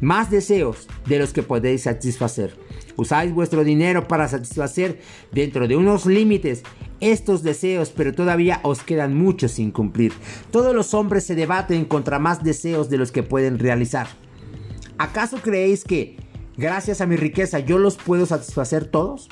más 0.00 0.30
deseos 0.30 0.88
de 1.06 1.18
los 1.18 1.32
que 1.32 1.42
podéis 1.42 1.82
satisfacer. 1.82 2.54
Usáis 2.96 3.32
vuestro 3.32 3.64
dinero 3.64 4.08
para 4.08 4.28
satisfacer 4.28 5.00
dentro 5.32 5.68
de 5.68 5.76
unos 5.76 6.06
límites 6.06 6.62
estos 7.00 7.42
deseos, 7.42 7.90
pero 7.90 8.14
todavía 8.14 8.60
os 8.62 8.82
quedan 8.82 9.14
muchos 9.14 9.52
sin 9.52 9.70
cumplir. 9.70 10.12
Todos 10.50 10.74
los 10.74 10.94
hombres 10.94 11.24
se 11.24 11.34
debaten 11.34 11.84
contra 11.84 12.18
más 12.18 12.42
deseos 12.42 12.90
de 12.90 12.98
los 12.98 13.12
que 13.12 13.22
pueden 13.22 13.58
realizar. 13.58 14.08
¿Acaso 14.98 15.38
creéis 15.38 15.84
que, 15.84 16.16
gracias 16.56 17.00
a 17.00 17.06
mi 17.06 17.16
riqueza, 17.16 17.58
yo 17.58 17.78
los 17.78 17.96
puedo 17.96 18.26
satisfacer 18.26 18.84
todos? 18.84 19.28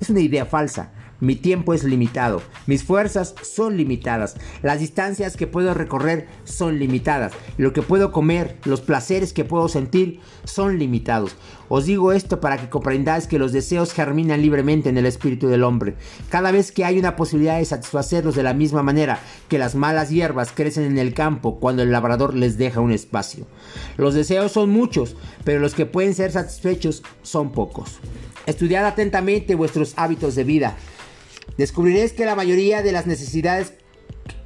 Es 0.00 0.08
una 0.08 0.20
idea 0.20 0.46
falsa. 0.46 0.92
Mi 1.22 1.36
tiempo 1.36 1.72
es 1.72 1.84
limitado, 1.84 2.42
mis 2.66 2.82
fuerzas 2.82 3.36
son 3.42 3.76
limitadas, 3.76 4.34
las 4.60 4.80
distancias 4.80 5.36
que 5.36 5.46
puedo 5.46 5.72
recorrer 5.72 6.26
son 6.42 6.80
limitadas, 6.80 7.32
lo 7.58 7.72
que 7.72 7.80
puedo 7.80 8.10
comer, 8.10 8.56
los 8.64 8.80
placeres 8.80 9.32
que 9.32 9.44
puedo 9.44 9.68
sentir 9.68 10.18
son 10.42 10.80
limitados. 10.80 11.36
Os 11.68 11.86
digo 11.86 12.10
esto 12.10 12.40
para 12.40 12.56
que 12.56 12.68
comprendáis 12.68 13.28
que 13.28 13.38
los 13.38 13.52
deseos 13.52 13.92
germinan 13.92 14.42
libremente 14.42 14.88
en 14.88 14.98
el 14.98 15.06
espíritu 15.06 15.46
del 15.46 15.62
hombre. 15.62 15.94
Cada 16.28 16.50
vez 16.50 16.72
que 16.72 16.84
hay 16.84 16.98
una 16.98 17.14
posibilidad 17.14 17.58
de 17.58 17.66
satisfacerlos 17.66 18.34
de 18.34 18.42
la 18.42 18.52
misma 18.52 18.82
manera 18.82 19.20
que 19.48 19.60
las 19.60 19.76
malas 19.76 20.10
hierbas 20.10 20.50
crecen 20.50 20.86
en 20.86 20.98
el 20.98 21.14
campo 21.14 21.60
cuando 21.60 21.84
el 21.84 21.92
labrador 21.92 22.34
les 22.34 22.58
deja 22.58 22.80
un 22.80 22.90
espacio. 22.90 23.46
Los 23.96 24.14
deseos 24.14 24.50
son 24.50 24.70
muchos, 24.70 25.14
pero 25.44 25.60
los 25.60 25.74
que 25.74 25.86
pueden 25.86 26.14
ser 26.14 26.32
satisfechos 26.32 27.04
son 27.22 27.52
pocos. 27.52 28.00
Estudiad 28.46 28.84
atentamente 28.84 29.54
vuestros 29.54 29.94
hábitos 29.96 30.34
de 30.34 30.42
vida 30.42 30.76
Descubriréis 31.56 32.12
que 32.12 32.24
la 32.24 32.34
mayoría 32.34 32.82
de 32.82 32.92
las 32.92 33.06
necesidades 33.06 33.72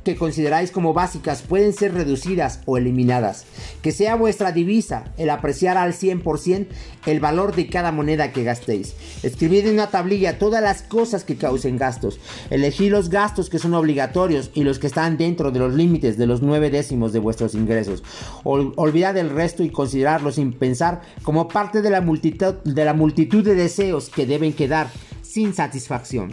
que 0.06 0.14
consideráis 0.14 0.70
como 0.70 0.94
básicas 0.94 1.42
pueden 1.42 1.72
ser 1.72 1.92
reducidas 1.92 2.60
o 2.64 2.78
eliminadas. 2.78 3.44
Que 3.82 3.90
sea 3.90 4.14
vuestra 4.14 4.52
divisa 4.52 5.12
el 5.18 5.30
apreciar 5.30 5.76
al 5.76 5.94
100% 5.94 6.68
el 7.06 7.18
valor 7.18 7.56
de 7.56 7.68
cada 7.68 7.90
moneda 7.90 8.30
que 8.30 8.44
gastéis. 8.44 8.94
Escribid 9.24 9.66
en 9.66 9.74
una 9.74 9.88
tablilla 9.88 10.38
todas 10.38 10.62
las 10.62 10.82
cosas 10.82 11.24
que 11.24 11.34
causen 11.34 11.76
gastos. 11.76 12.20
Elegid 12.50 12.92
los 12.92 13.08
gastos 13.08 13.50
que 13.50 13.58
son 13.58 13.74
obligatorios 13.74 14.52
y 14.54 14.62
los 14.62 14.78
que 14.78 14.86
están 14.86 15.18
dentro 15.18 15.50
de 15.50 15.58
los 15.58 15.74
límites 15.74 16.16
de 16.16 16.26
los 16.26 16.40
nueve 16.40 16.70
décimos 16.70 17.12
de 17.12 17.18
vuestros 17.18 17.56
ingresos. 17.56 18.04
olvidad 18.44 19.16
el 19.16 19.30
resto 19.30 19.64
y 19.64 19.70
considerarlo 19.70 20.30
sin 20.30 20.52
pensar 20.52 21.02
como 21.24 21.48
parte 21.48 21.82
de, 21.82 21.90
la 21.90 22.00
multitud 22.00 23.44
de 23.44 23.54
deseos 23.56 24.08
que 24.08 24.24
deben 24.24 24.52
quedar 24.52 24.88
sin 25.22 25.52
satisfacción. 25.52 26.30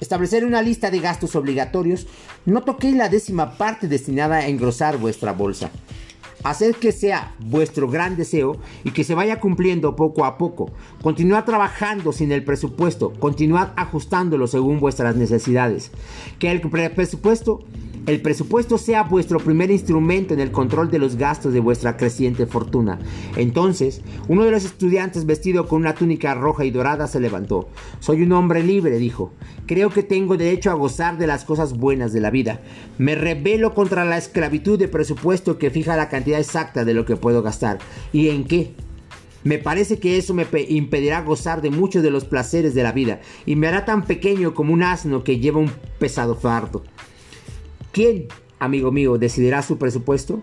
Establecer 0.00 0.44
una 0.44 0.62
lista 0.62 0.90
de 0.90 1.00
gastos 1.00 1.36
obligatorios. 1.36 2.06
No 2.44 2.62
toquéis 2.62 2.96
la 2.96 3.08
décima 3.08 3.56
parte 3.56 3.88
destinada 3.88 4.36
a 4.36 4.48
engrosar 4.48 4.98
vuestra 4.98 5.32
bolsa. 5.32 5.70
Haced 6.44 6.76
que 6.76 6.92
sea 6.92 7.34
vuestro 7.40 7.88
gran 7.88 8.16
deseo 8.16 8.58
y 8.84 8.92
que 8.92 9.04
se 9.04 9.14
vaya 9.14 9.40
cumpliendo 9.40 9.96
poco 9.96 10.24
a 10.24 10.38
poco. 10.38 10.70
Continuad 11.02 11.44
trabajando 11.44 12.12
sin 12.12 12.30
el 12.30 12.44
presupuesto. 12.44 13.12
Continuad 13.14 13.70
ajustándolo 13.76 14.46
según 14.46 14.78
vuestras 14.78 15.16
necesidades. 15.16 15.90
Que 16.38 16.50
el 16.52 16.60
presupuesto 16.60 17.64
el 18.06 18.22
presupuesto 18.22 18.78
sea 18.78 19.02
vuestro 19.02 19.40
primer 19.40 19.70
instrumento 19.72 20.32
en 20.32 20.38
el 20.38 20.52
control 20.52 20.90
de 20.90 21.00
los 21.00 21.16
gastos 21.16 21.52
de 21.52 21.58
vuestra 21.58 21.96
creciente 21.96 22.46
fortuna. 22.46 23.00
Entonces, 23.36 24.00
uno 24.28 24.44
de 24.44 24.52
los 24.52 24.64
estudiantes 24.64 25.26
vestido 25.26 25.66
con 25.66 25.80
una 25.80 25.94
túnica 25.94 26.32
roja 26.34 26.64
y 26.64 26.70
dorada 26.70 27.08
se 27.08 27.18
levantó. 27.18 27.68
Soy 27.98 28.22
un 28.22 28.32
hombre 28.32 28.62
libre, 28.62 28.98
dijo. 28.98 29.32
Creo 29.66 29.90
que 29.90 30.04
tengo 30.04 30.36
derecho 30.36 30.70
a 30.70 30.74
gozar 30.74 31.18
de 31.18 31.26
las 31.26 31.44
cosas 31.44 31.76
buenas 31.76 32.12
de 32.12 32.20
la 32.20 32.30
vida. 32.30 32.60
Me 32.96 33.16
rebelo 33.16 33.74
contra 33.74 34.04
la 34.04 34.18
esclavitud 34.18 34.78
de 34.78 34.86
presupuesto 34.86 35.58
que 35.58 35.70
fija 35.70 35.96
la 35.96 36.08
cantidad 36.08 36.38
exacta 36.38 36.84
de 36.84 36.94
lo 36.94 37.04
que 37.04 37.16
puedo 37.16 37.42
gastar. 37.42 37.78
¿Y 38.12 38.28
en 38.28 38.44
qué? 38.44 38.74
Me 39.42 39.58
parece 39.58 39.98
que 39.98 40.16
eso 40.16 40.34
me 40.34 40.46
impedirá 40.68 41.22
gozar 41.22 41.60
de 41.60 41.70
muchos 41.70 42.02
de 42.02 42.10
los 42.10 42.24
placeres 42.24 42.74
de 42.74 42.82
la 42.82 42.90
vida 42.90 43.20
y 43.46 43.54
me 43.54 43.68
hará 43.68 43.84
tan 43.84 44.04
pequeño 44.04 44.54
como 44.54 44.72
un 44.72 44.82
asno 44.82 45.22
que 45.22 45.38
lleva 45.38 45.60
un 45.60 45.70
pesado 45.98 46.34
fardo. 46.34 46.82
¿Quién, 47.96 48.28
amigo 48.58 48.92
mío, 48.92 49.16
decidirá 49.16 49.62
su 49.62 49.78
presupuesto? 49.78 50.42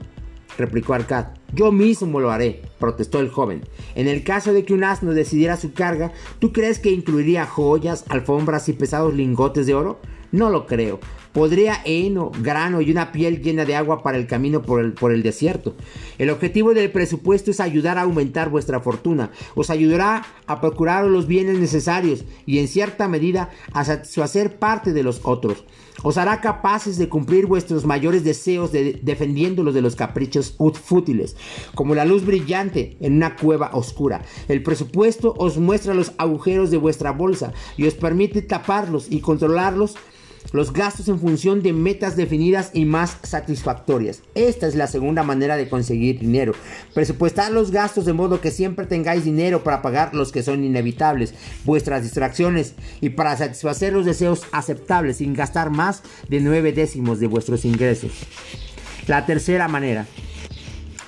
replicó 0.58 0.96
Arcad. 0.96 1.36
Yo 1.54 1.72
mismo 1.72 2.20
lo 2.20 2.32
haré, 2.32 2.64
protestó 2.80 3.20
el 3.20 3.30
joven. 3.30 3.62
En 3.94 4.08
el 4.08 4.24
caso 4.24 4.54
de 4.54 4.66
que 4.66 4.74
un 4.74 4.84
asno 4.84 5.14
decidiera 5.14 5.56
su 5.56 5.72
carga, 5.72 6.14
¿tú 6.40 6.52
crees 6.52 6.80
que 6.80 6.90
incluiría 6.90 7.46
joyas, 7.46 8.06
alfombras 8.10 8.70
y 8.70 8.74
pesados 8.74 9.14
lingotes 9.14 9.68
de 9.68 9.76
oro? 9.76 10.00
No 10.32 10.50
lo 10.50 10.66
creo. 10.66 11.00
Podría 11.32 11.80
heno, 11.86 12.32
grano 12.40 12.82
y 12.82 12.90
una 12.90 13.12
piel 13.12 13.44
llena 13.44 13.66
de 13.66 13.76
agua 13.76 14.02
para 14.02 14.18
el 14.18 14.26
camino 14.26 14.64
por 14.64 14.82
el, 14.82 14.94
por 14.94 15.12
el 15.12 15.22
desierto. 15.22 15.76
El 16.18 16.32
objetivo 16.32 16.74
del 16.74 16.90
presupuesto 16.90 17.52
es 17.52 17.60
ayudar 17.60 18.00
a 18.00 18.02
aumentar 18.02 18.50
vuestra 18.50 18.80
fortuna. 18.80 19.30
Os 19.54 19.70
ayudará 19.70 20.26
a 20.48 20.60
procurar 20.60 21.06
los 21.06 21.28
bienes 21.28 21.60
necesarios 21.60 22.26
y 22.48 22.58
en 22.58 22.68
cierta 22.68 23.08
medida 23.08 23.52
a 23.74 23.86
satisfacer 23.86 24.58
parte 24.58 24.92
de 24.92 25.04
los 25.04 25.22
otros. 25.24 25.66
Os 26.02 26.18
hará 26.18 26.42
capaces 26.42 26.98
de 26.98 27.08
cumplir 27.08 27.46
vuestros 27.46 27.86
mayores 27.86 28.24
deseos 28.24 28.72
defendiéndolos 28.72 29.74
de 29.74 29.82
los 29.82 29.96
caprichos 29.96 30.56
fútiles, 30.84 31.36
como 31.76 31.94
la 31.94 32.06
luz 32.06 32.26
brillante 32.26 32.98
en 33.00 33.18
una 33.18 33.36
cueva 33.36 33.70
oscura. 33.74 34.24
El 34.48 34.64
presupuesto 34.64 35.34
os 35.38 35.58
muestra 35.58 35.94
los 35.94 36.14
agujeros 36.18 36.72
de 36.72 36.78
vuestra 36.78 37.12
bolsa 37.12 37.54
y 37.78 37.86
os 37.86 37.94
permite 37.94 38.42
taparlos 38.42 39.08
y 39.12 39.22
controlarlos 39.22 39.96
los 40.52 40.74
gastos 40.74 41.08
en 41.08 41.20
función 41.20 41.62
de 41.64 41.74
metas 41.74 42.16
definidas 42.16 42.72
y 42.74 42.86
más 42.86 43.18
satisfactorias. 43.24 44.22
Esta 44.36 44.68
es 44.68 44.76
la 44.76 44.88
segunda 44.88 45.24
manera 45.24 45.58
de 45.58 45.70
conseguir 45.70 46.20
dinero. 46.20 46.54
Presupuestar 46.94 47.52
los 47.52 47.72
gastos 47.72 48.06
de 48.06 48.14
modo 48.14 48.42
que 48.42 48.52
siempre 48.52 48.86
tengáis 48.86 49.26
dinero 49.26 49.64
para 49.64 49.82
pagar 49.82 50.14
los 50.14 50.32
que 50.32 50.44
son 50.44 50.64
inevitables, 50.64 51.34
vuestras 51.64 52.04
distracciones 52.04 52.76
y 53.02 53.10
para 53.10 53.38
satisfacer 53.38 53.94
los 53.94 54.06
deseos 54.06 54.44
aceptables 54.52 55.18
sin 55.18 55.34
gastar 55.34 55.70
más 55.70 56.04
de 56.30 56.40
nueve 56.40 56.74
décimos 56.74 57.20
de 57.20 57.28
vuestros 57.28 57.66
ingresos. 57.66 58.12
La 59.08 59.26
tercera 59.26 59.68
manera 59.68 60.06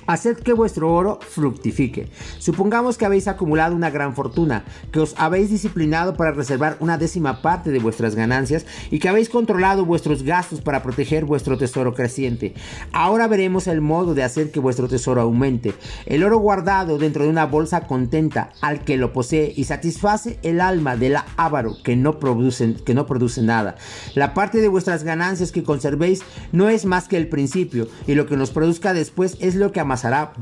Haced 0.08 0.38
que 0.38 0.54
vuestro 0.54 0.94
oro 0.94 1.20
fructifique. 1.20 2.10
Supongamos 2.38 2.98
que 2.98 3.06
habéis 3.06 3.28
acumulado 3.28 3.76
una 3.76 3.90
gran 3.90 4.14
fortuna, 4.14 4.64
que 4.92 5.00
os 5.00 5.16
habéis 5.18 5.50
disciplinado 5.50 6.14
para 6.14 6.32
reservar 6.32 6.78
una 6.80 7.00
décima 7.00 7.42
parte 7.42 7.72
de 7.72 7.80
vuestras 7.80 8.14
ganancias 8.14 8.68
y 8.92 9.00
que 9.00 9.10
habéis 9.10 9.30
controlado 9.30 9.84
vuestros 9.84 10.22
gastos 10.22 10.62
para 10.62 10.84
proteger 10.84 11.26
vuestro 11.26 11.58
tesoro 11.58 11.96
creciente. 11.96 12.54
Ahora 12.92 13.28
veremos 13.28 13.66
el 13.66 13.82
modo 13.82 14.14
de 14.14 14.22
hacer 14.22 14.52
que 14.52 14.60
vuestro 14.60 14.88
tesoro 14.88 15.22
aumente. 15.22 15.74
El 16.06 16.24
oro 16.24 16.38
guardado 16.38 17.00
dentro 17.00 17.24
de 17.24 17.30
una 17.30 17.48
bolsa 17.48 17.88
contenta 17.88 18.52
al 18.62 18.84
que 18.84 18.98
lo 18.98 19.12
posee 19.12 19.54
y 19.56 19.64
satisface 19.64 20.38
el 20.44 20.62
alma 20.62 20.98
del 20.98 21.18
avaro 21.36 21.78
que 21.84 21.96
no 21.96 22.20
produce, 22.20 22.76
que 22.86 22.94
no 22.94 23.08
produce 23.08 23.42
nada. 23.42 23.76
La 24.14 24.36
parte 24.36 24.60
de 24.60 24.68
vuestras 24.68 25.04
ganancias 25.04 25.52
que 25.52 25.64
conservéis 25.64 26.22
no 26.52 26.70
es 26.70 26.86
más 26.86 27.08
que 27.08 27.18
el 27.18 27.28
principio 27.28 27.88
y 28.06 28.14
lo 28.14 28.28
que 28.28 28.38
nos 28.38 28.52
produzca 28.52 28.94
después 28.94 29.38
es 29.40 29.56
lo 29.56 29.72
que 29.72 29.80
amas 29.80 29.95
hará 30.04 30.34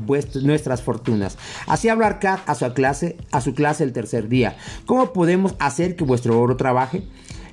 nuestras 0.42 0.82
fortunas. 0.82 1.38
Así 1.66 1.88
habló 1.88 2.06
Arcad 2.06 2.40
a 2.46 2.54
su 2.54 2.72
clase, 2.72 3.16
a 3.30 3.40
su 3.40 3.54
clase 3.54 3.84
el 3.84 3.92
tercer 3.92 4.28
día. 4.28 4.56
¿Cómo 4.86 5.12
podemos 5.12 5.54
hacer 5.60 5.94
que 5.94 6.04
vuestro 6.04 6.40
oro 6.40 6.56
trabaje? 6.56 7.04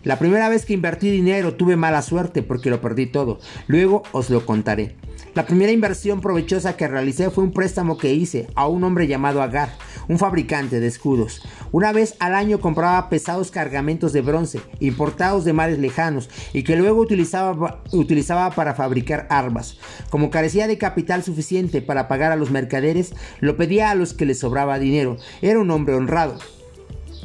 La 0.04 0.18
primera 0.18 0.50
vez 0.50 0.66
que 0.66 0.74
invertí 0.74 1.12
dinero 1.12 1.54
tuve 1.54 1.76
mala 1.76 2.02
suerte 2.02 2.42
porque 2.42 2.72
lo 2.72 2.82
perdí 2.82 3.06
todo. 3.06 3.40
Luego 3.68 4.02
os 4.14 4.32
lo 4.32 4.46
contaré. 4.48 4.96
La 5.34 5.46
primera 5.46 5.72
inversión 5.72 6.20
provechosa 6.20 6.76
que 6.76 6.90
realicé 6.90 7.30
fue 7.30 7.46
un 7.46 7.54
préstamo 7.54 7.98
que 7.98 8.14
hice 8.14 8.48
a 8.54 8.68
un 8.68 8.84
hombre 8.84 9.08
llamado 9.08 9.42
Agar, 9.42 9.70
un 10.10 10.20
fabricante 10.20 10.82
de 10.82 10.88
escudos. 10.88 11.42
Una 11.72 11.94
vez 11.94 12.16
al 12.20 12.36
año 12.36 12.60
compraba 12.60 13.08
pesados 13.08 13.50
cargamentos 13.50 14.12
de 14.12 14.20
bronce, 14.20 14.60
importados 14.82 15.46
de 15.46 15.54
mares 15.54 15.80
lejanos, 15.80 16.30
y 16.52 16.64
que 16.64 16.76
luego 16.76 17.00
utilizaba, 17.00 17.82
utilizaba 17.94 18.54
para 18.54 18.76
fabricar 18.76 19.28
armas. 19.30 19.78
Como 20.10 20.32
carecía 20.32 20.68
de 20.68 20.78
capital 20.78 21.24
suficiente 21.24 21.82
para 21.82 22.10
pagar 22.10 22.34
a 22.34 22.36
los 22.36 22.52
mercaderes, 22.52 23.14
lo 23.40 23.56
pedía 23.56 23.90
a 23.90 23.96
los 23.96 24.14
que 24.14 24.26
les 24.26 24.40
sobraba 24.40 24.80
dinero. 24.80 25.16
Era 25.42 25.60
un 25.60 25.72
hombre 25.72 25.96
honrado. 25.96 26.40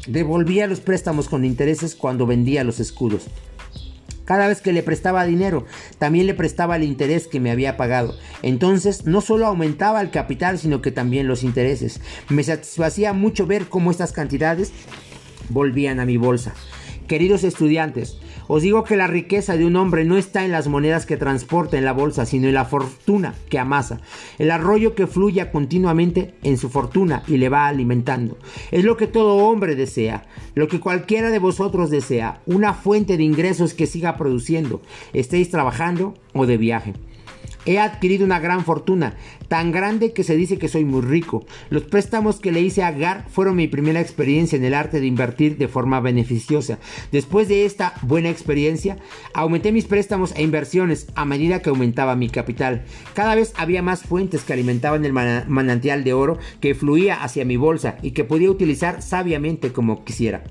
Devolvía 0.07 0.69
los 0.69 0.79
préstamos 0.79 1.29
con 1.29 1.45
intereses 1.45 1.97
cuando 1.97 2.25
vendía 2.25 2.63
los 2.63 2.79
escudos. 2.79 3.27
Cada 4.27 4.49
vez 4.49 4.61
que 4.61 4.75
le 4.75 4.83
prestaba 4.83 5.25
dinero, 5.25 5.65
también 5.99 6.27
le 6.27 6.35
prestaba 6.35 6.77
el 6.77 6.83
interés 6.83 7.29
que 7.29 7.41
me 7.41 7.51
había 7.51 7.79
pagado. 7.79 8.15
Entonces, 8.43 9.07
no 9.07 9.23
solo 9.23 9.47
aumentaba 9.47 10.03
el 10.03 10.11
capital, 10.11 10.59
sino 10.59 10.83
que 10.83 10.91
también 10.91 11.29
los 11.29 11.45
intereses. 11.45 12.01
Me 12.29 12.43
satisfacía 12.43 13.15
mucho 13.15 13.47
ver 13.47 13.69
cómo 13.69 13.91
estas 13.91 14.13
cantidades 14.13 14.73
volvían 15.49 16.01
a 16.01 16.05
mi 16.05 16.17
bolsa. 16.17 16.55
Queridos 17.07 17.45
estudiantes, 17.45 18.19
os 18.49 18.63
digo 18.63 18.85
que 18.85 18.97
la 18.97 19.07
riqueza 19.07 19.57
de 19.57 19.65
un 19.65 19.77
hombre 19.77 20.05
no 20.05 20.17
está 20.17 20.45
en 20.45 20.53
las 20.53 20.69
monedas 20.69 21.07
que 21.07 21.17
transporta 21.17 21.77
en 21.79 21.85
la 21.85 21.93
bolsa, 21.93 22.27
sino 22.27 22.49
en 22.49 22.55
la 22.55 22.65
fortuna 22.65 23.35
que 23.49 23.59
amasa, 23.59 24.01
el 24.39 24.51
arroyo 24.51 24.95
que 24.95 25.07
fluya 25.07 25.51
continuamente 25.51 26.35
en 26.43 26.59
su 26.59 26.69
fortuna 26.69 27.23
y 27.27 27.37
le 27.39 27.49
va 27.49 27.67
alimentando. 27.67 28.39
Es 28.71 28.85
lo 28.85 28.97
que 28.97 29.07
todo 29.07 29.37
hombre 29.37 29.75
desea, 29.75 30.27
lo 30.55 30.69
que 30.69 30.81
cualquiera 30.81 31.31
de 31.31 31.39
vosotros 31.39 31.91
desea, 31.91 32.41
una 32.47 32.75
fuente 32.75 33.17
de 33.17 33.25
ingresos 33.25 33.75
que 33.75 33.87
siga 33.87 34.17
produciendo, 34.17 34.81
estéis 35.13 35.51
trabajando 35.51 36.15
o 36.33 36.47
de 36.47 36.57
viaje. 36.57 36.95
He 37.67 37.81
adquirido 37.81 38.25
una 38.25 38.39
gran 38.39 38.65
fortuna, 38.65 39.17
tan 39.49 39.73
grande 39.73 40.13
que 40.13 40.25
se 40.25 40.37
dice 40.37 40.59
que 40.59 40.69
soy 40.69 40.85
muy 40.85 41.03
rico. 41.03 41.45
Los 41.71 41.85
préstamos 41.85 42.41
que 42.41 42.53
le 42.53 42.61
hice 42.61 42.83
a 42.83 42.93
Gar 42.93 43.29
fueron 43.29 43.57
mi 43.57 43.69
primera 43.69 44.01
experiencia 44.01 44.57
en 44.57 44.65
el 44.65 44.75
arte 44.75 45.01
de 45.01 45.07
invertir 45.07 45.57
de 45.57 45.69
forma 45.69 46.01
beneficiosa. 46.01 46.79
Después 47.13 47.49
de 47.49 47.65
esta 47.65 47.95
buena 48.03 48.31
experiencia, 48.31 48.99
aumenté 49.35 49.73
mis 49.73 49.87
préstamos 49.87 50.33
e 50.37 50.43
inversiones 50.43 51.07
a 51.15 51.25
medida 51.25 51.61
que 51.61 51.71
aumentaba 51.71 52.17
mi 52.17 52.29
capital. 52.29 52.85
Cada 53.15 53.35
vez 53.35 53.53
había 53.57 53.83
más 53.83 54.03
fuentes 54.03 54.43
que 54.43 54.53
alimentaban 54.53 55.05
el 55.05 55.13
manantial 55.13 56.05
de 56.05 56.13
oro 56.13 56.39
que 56.61 56.75
fluía 56.75 57.23
hacia 57.23 57.45
mi 57.45 57.57
bolsa 57.57 57.97
y 58.03 58.13
que 58.13 58.25
podía 58.25 58.51
utilizar 58.51 59.03
sabiamente 59.03 59.73
como 59.73 60.05
quisiera. 60.05 60.45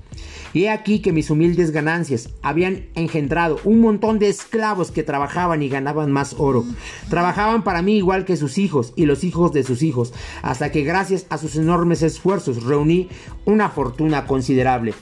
Y 0.52 0.64
he 0.64 0.70
aquí 0.70 1.00
que 1.00 1.12
mis 1.12 1.28
humildes 1.28 1.70
ganancias 1.70 2.30
habían 2.40 2.86
engendrado 2.94 3.60
un 3.64 3.80
montón 3.80 4.18
de 4.18 4.28
esclavos 4.28 4.90
que 4.90 5.02
trabajaban 5.02 5.62
y 5.62 5.68
ganaban 5.68 6.10
más 6.12 6.34
oro. 6.38 6.64
Trabajaban 7.10 7.62
para 7.62 7.82
mí 7.82 7.96
igual 7.96 8.24
que 8.24 8.36
sus 8.36 8.56
hijos 8.56 8.85
y 8.96 9.06
los 9.06 9.24
hijos 9.24 9.52
de 9.52 9.64
sus 9.64 9.82
hijos, 9.82 10.12
hasta 10.42 10.70
que 10.70 10.84
gracias 10.84 11.26
a 11.30 11.38
sus 11.38 11.56
enormes 11.56 12.02
esfuerzos 12.02 12.64
reuní 12.64 13.08
una 13.44 13.70
fortuna 13.70 14.26
considerable. 14.26 14.94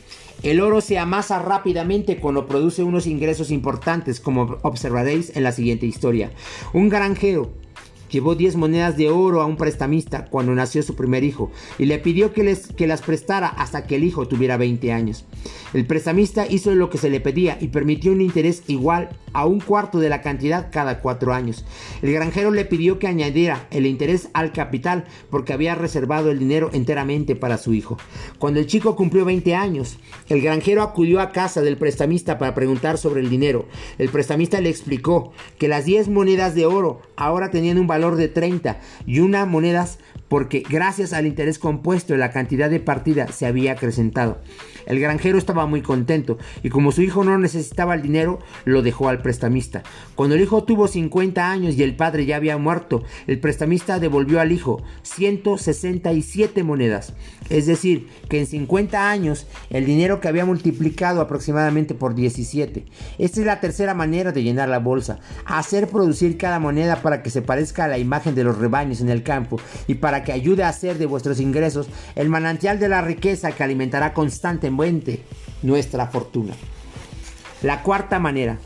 El 0.43 0.61
oro 0.61 0.81
se 0.81 0.99
amasa 0.99 1.38
rápidamente 1.38 2.19
cuando 2.19 2.47
produce 2.47 2.83
unos 2.83 3.07
ingresos 3.07 3.50
importantes, 3.50 4.21
como 4.21 4.59
observaréis 4.62 5.35
en 5.37 5.43
la 5.43 5.53
siguiente 5.53 5.87
historia. 5.87 6.33
Un 6.73 6.88
granjero 6.88 7.50
Llevó 8.14 8.37
10 8.37 8.55
monedas 8.55 8.97
de 8.97 9.11
oro 9.11 9.41
a 9.41 9.47
un 9.47 9.57
prestamista 9.57 10.26
cuando 10.26 10.55
nació 10.55 10.85
su 10.85 10.95
primer 10.95 11.25
hijo 11.25 11.50
y 11.81 11.87
le 11.87 11.99
pidió 11.99 12.33
que, 12.33 12.45
les, 12.45 12.69
que 12.69 12.87
las 12.87 13.03
prestara 13.03 13.49
hasta 13.49 13.88
que 13.88 13.97
el 13.97 14.05
hijo 14.05 14.29
tuviera 14.29 14.57
20 14.57 14.93
años. 14.93 15.25
El 15.75 15.87
prestamista 15.87 16.47
hizo 16.49 16.73
lo 16.73 16.88
que 16.88 16.99
se 16.99 17.11
le 17.11 17.21
pedía 17.21 17.59
y 17.61 17.69
permitió 17.69 18.12
un 18.12 18.21
interés 18.21 18.62
igual 18.69 19.11
a 19.33 19.45
un 19.45 19.59
cuarto 19.59 19.99
de 19.99 20.09
la 20.09 20.23
cantidad 20.23 20.69
cada 20.71 21.00
cuatro 21.00 21.35
años. 21.35 21.64
El 22.00 22.12
granjero 22.12 22.52
le 22.52 22.64
pidió 22.64 23.00
que 23.00 23.09
añadiera 23.09 23.66
el 23.73 23.85
interés 23.85 24.28
al 24.35 24.52
capital 24.52 25.04
porque 25.31 25.52
había 25.52 25.75
reservado 25.75 26.31
el 26.31 26.38
dinero 26.38 26.71
enteramente 26.73 27.35
para 27.35 27.59
su 27.59 27.75
hijo. 27.75 27.99
Cuando 28.38 28.61
el 28.61 28.69
chico 28.69 28.95
cumplió 28.95 29.25
20 29.25 29.57
años, 29.57 29.99
el 30.28 30.40
granjero 30.40 30.83
acudió 30.83 31.21
a 31.21 31.33
casa 31.33 31.61
del 31.61 31.76
prestamista 31.76 32.38
para 32.38 32.55
preguntar 32.55 32.96
sobre 32.96 33.20
el 33.20 33.29
dinero. 33.29 33.66
El 33.99 34.11
prestamista 34.11 34.61
le 34.61 34.70
explicó 34.70 35.33
que 35.59 35.66
las 35.66 35.85
10 35.85 36.09
monedas 36.09 36.55
de 36.55 36.66
oro 36.66 37.03
ahora 37.16 37.51
tenían 37.51 37.79
un 37.79 37.88
valor 37.88 38.14
de 38.14 38.29
30 38.29 38.79
y 39.07 39.18
una 39.18 39.44
monedas 39.44 39.99
porque 40.29 40.62
gracias 40.68 41.12
al 41.12 41.27
interés 41.27 41.59
compuesto 41.59 42.16
la 42.16 42.31
cantidad 42.31 42.70
de 42.70 42.81
partida 42.81 43.29
se 43.29 43.46
había 43.46 43.72
acrecentado. 43.72 44.38
El 44.87 45.01
granjero 45.01 45.38
estaba 45.38 45.66
muy 45.66 45.83
contento 45.83 46.38
y 46.62 46.68
como 46.68 46.92
su 46.92 47.03
hijo 47.03 47.25
no 47.25 47.38
necesitaba 47.38 47.94
el 47.94 48.03
dinero, 48.03 48.38
lo 48.64 48.83
dejó 48.83 49.09
al 49.09 49.23
prestamista. 49.23 49.83
Cuando 50.14 50.35
el 50.35 50.42
hijo 50.42 50.64
tuvo 50.64 50.88
50 50.88 51.51
años 51.51 51.77
y 51.77 51.83
el 51.83 51.97
padre 51.97 52.27
ya 52.27 52.37
había 52.37 52.59
muerto, 52.59 53.03
el 53.27 53.40
prestamista 53.40 53.99
devolvió 53.99 54.40
al 54.40 54.53
hijo 54.53 54.83
167 55.03 56.62
monedas. 56.62 57.14
Es 57.51 57.66
decir, 57.66 58.09
que 58.29 58.40
en 58.40 58.47
50 58.47 59.11
años 59.11 59.47
el 59.70 59.85
dinero 59.85 60.20
que 60.20 60.29
había 60.29 60.44
multiplicado 60.44 61.20
aproximadamente 61.20 61.94
por 61.94 62.14
17. 62.14 62.85
Esta 63.18 63.40
es 63.40 63.47
la 63.47 63.61
tercera 63.61 63.94
manera 63.94 64.33
de 64.33 64.42
llenar 64.42 64.68
la 64.68 64.79
bolsa. 64.79 65.18
Hacer 65.44 65.88
producir 65.88 66.38
cada 66.38 66.59
moneda 66.59 67.03
para 67.03 67.23
que 67.23 67.31
se 67.31 67.42
parezca 67.42 67.85
a 67.85 67.88
la 67.88 67.99
imagen 67.99 68.35
de 68.35 68.44
los 68.44 68.59
rebaños 68.59 69.01
en 69.01 69.11
el 69.11 69.23
campo 69.23 69.61
y 69.87 69.94
para 69.94 70.25
que 70.25 70.33
ayude 70.33 70.62
a 70.62 70.68
hacer 70.68 70.99
de 70.99 71.07
vuestros 71.07 71.40
ingresos 71.40 71.88
el 72.14 72.29
manantial 72.29 72.79
de 72.79 72.88
la 72.88 73.03
riqueza 73.03 73.53
que 73.53 73.62
alimentará 73.62 74.14
constantemente 74.14 74.74
nuestra 75.63 76.09
fortuna. 76.09 76.55
La 77.63 77.83
cuarta 77.83 78.19
manera 78.19 78.59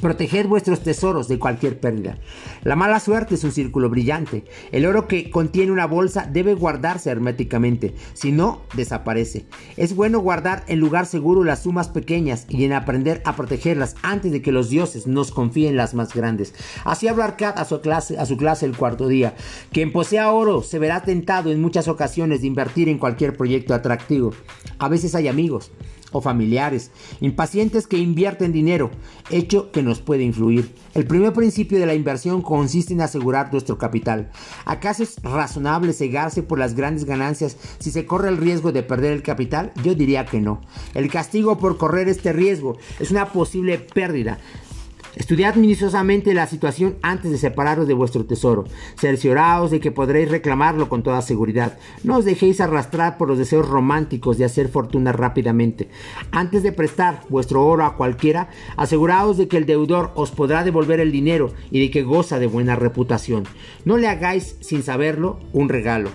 Proteged 0.00 0.46
vuestros 0.46 0.84
tesoros 0.84 1.26
de 1.26 1.40
cualquier 1.40 1.80
pérdida. 1.80 2.18
La 2.62 2.76
mala 2.76 3.00
suerte 3.00 3.34
es 3.34 3.42
un 3.42 3.50
círculo 3.50 3.90
brillante. 3.90 4.44
El 4.70 4.86
oro 4.86 5.08
que 5.08 5.28
contiene 5.28 5.72
una 5.72 5.86
bolsa 5.86 6.28
debe 6.32 6.54
guardarse 6.54 7.10
herméticamente, 7.10 7.94
si 8.14 8.30
no, 8.30 8.62
desaparece. 8.76 9.46
Es 9.76 9.96
bueno 9.96 10.20
guardar 10.20 10.62
en 10.68 10.78
lugar 10.78 11.06
seguro 11.06 11.42
las 11.42 11.64
sumas 11.64 11.88
pequeñas 11.88 12.46
y 12.48 12.64
en 12.64 12.74
aprender 12.74 13.22
a 13.24 13.34
protegerlas 13.34 13.96
antes 14.02 14.30
de 14.30 14.40
que 14.40 14.52
los 14.52 14.70
dioses 14.70 15.08
nos 15.08 15.32
confíen 15.32 15.76
las 15.76 15.94
más 15.94 16.14
grandes. 16.14 16.54
Así 16.84 17.08
hablar 17.08 17.36
Kat 17.36 17.58
a 17.58 17.64
su 17.64 17.80
clase, 17.80 18.18
a 18.18 18.26
su 18.26 18.36
clase 18.36 18.66
el 18.66 18.76
cuarto 18.76 19.08
día. 19.08 19.34
Quien 19.72 19.90
posea 19.90 20.30
oro 20.30 20.62
se 20.62 20.78
verá 20.78 21.02
tentado 21.02 21.50
en 21.50 21.60
muchas 21.60 21.88
ocasiones 21.88 22.42
de 22.42 22.46
invertir 22.46 22.88
en 22.88 22.98
cualquier 22.98 23.36
proyecto 23.36 23.74
atractivo. 23.74 24.32
A 24.78 24.88
veces 24.88 25.16
hay 25.16 25.26
amigos 25.26 25.72
o 26.12 26.20
familiares, 26.20 26.90
impacientes 27.20 27.86
que 27.86 27.98
invierten 27.98 28.52
dinero, 28.52 28.90
hecho 29.30 29.70
que 29.72 29.82
nos 29.82 30.00
puede 30.00 30.22
influir. 30.22 30.74
El 30.94 31.06
primer 31.06 31.32
principio 31.32 31.78
de 31.78 31.86
la 31.86 31.94
inversión 31.94 32.42
consiste 32.42 32.94
en 32.94 33.00
asegurar 33.00 33.52
nuestro 33.52 33.78
capital. 33.78 34.30
¿Acaso 34.64 35.02
es 35.02 35.22
razonable 35.22 35.92
cegarse 35.92 36.42
por 36.42 36.58
las 36.58 36.74
grandes 36.74 37.04
ganancias 37.04 37.56
si 37.78 37.90
se 37.90 38.06
corre 38.06 38.28
el 38.28 38.38
riesgo 38.38 38.72
de 38.72 38.82
perder 38.82 39.12
el 39.12 39.22
capital? 39.22 39.72
Yo 39.82 39.94
diría 39.94 40.24
que 40.24 40.40
no. 40.40 40.60
El 40.94 41.10
castigo 41.10 41.58
por 41.58 41.76
correr 41.76 42.08
este 42.08 42.32
riesgo 42.32 42.78
es 42.98 43.10
una 43.10 43.32
posible 43.32 43.78
pérdida 43.78 44.38
Estudiad 45.18 45.56
minuciosamente 45.56 46.32
la 46.32 46.46
situación 46.46 46.96
antes 47.02 47.32
de 47.32 47.38
separaros 47.38 47.88
de 47.88 47.92
vuestro 47.92 48.24
tesoro. 48.24 48.66
Cercioraos 48.96 49.72
de 49.72 49.80
que 49.80 49.90
podréis 49.90 50.30
reclamarlo 50.30 50.88
con 50.88 51.02
toda 51.02 51.22
seguridad. 51.22 51.76
No 52.04 52.18
os 52.18 52.24
dejéis 52.24 52.60
arrastrar 52.60 53.18
por 53.18 53.26
los 53.26 53.36
deseos 53.36 53.68
románticos 53.68 54.38
de 54.38 54.44
hacer 54.44 54.68
fortuna 54.68 55.10
rápidamente. 55.10 55.88
Antes 56.30 56.62
de 56.62 56.70
prestar 56.70 57.22
vuestro 57.30 57.66
oro 57.66 57.84
a 57.84 57.96
cualquiera, 57.96 58.48
aseguraos 58.76 59.36
de 59.38 59.48
que 59.48 59.56
el 59.56 59.66
deudor 59.66 60.12
os 60.14 60.30
podrá 60.30 60.62
devolver 60.62 61.00
el 61.00 61.10
dinero 61.10 61.52
y 61.72 61.80
de 61.80 61.90
que 61.90 62.04
goza 62.04 62.38
de 62.38 62.46
buena 62.46 62.76
reputación. 62.76 63.42
No 63.84 63.96
le 63.96 64.06
hagáis, 64.06 64.56
sin 64.60 64.84
saberlo, 64.84 65.40
un 65.52 65.68
regalo 65.68 66.10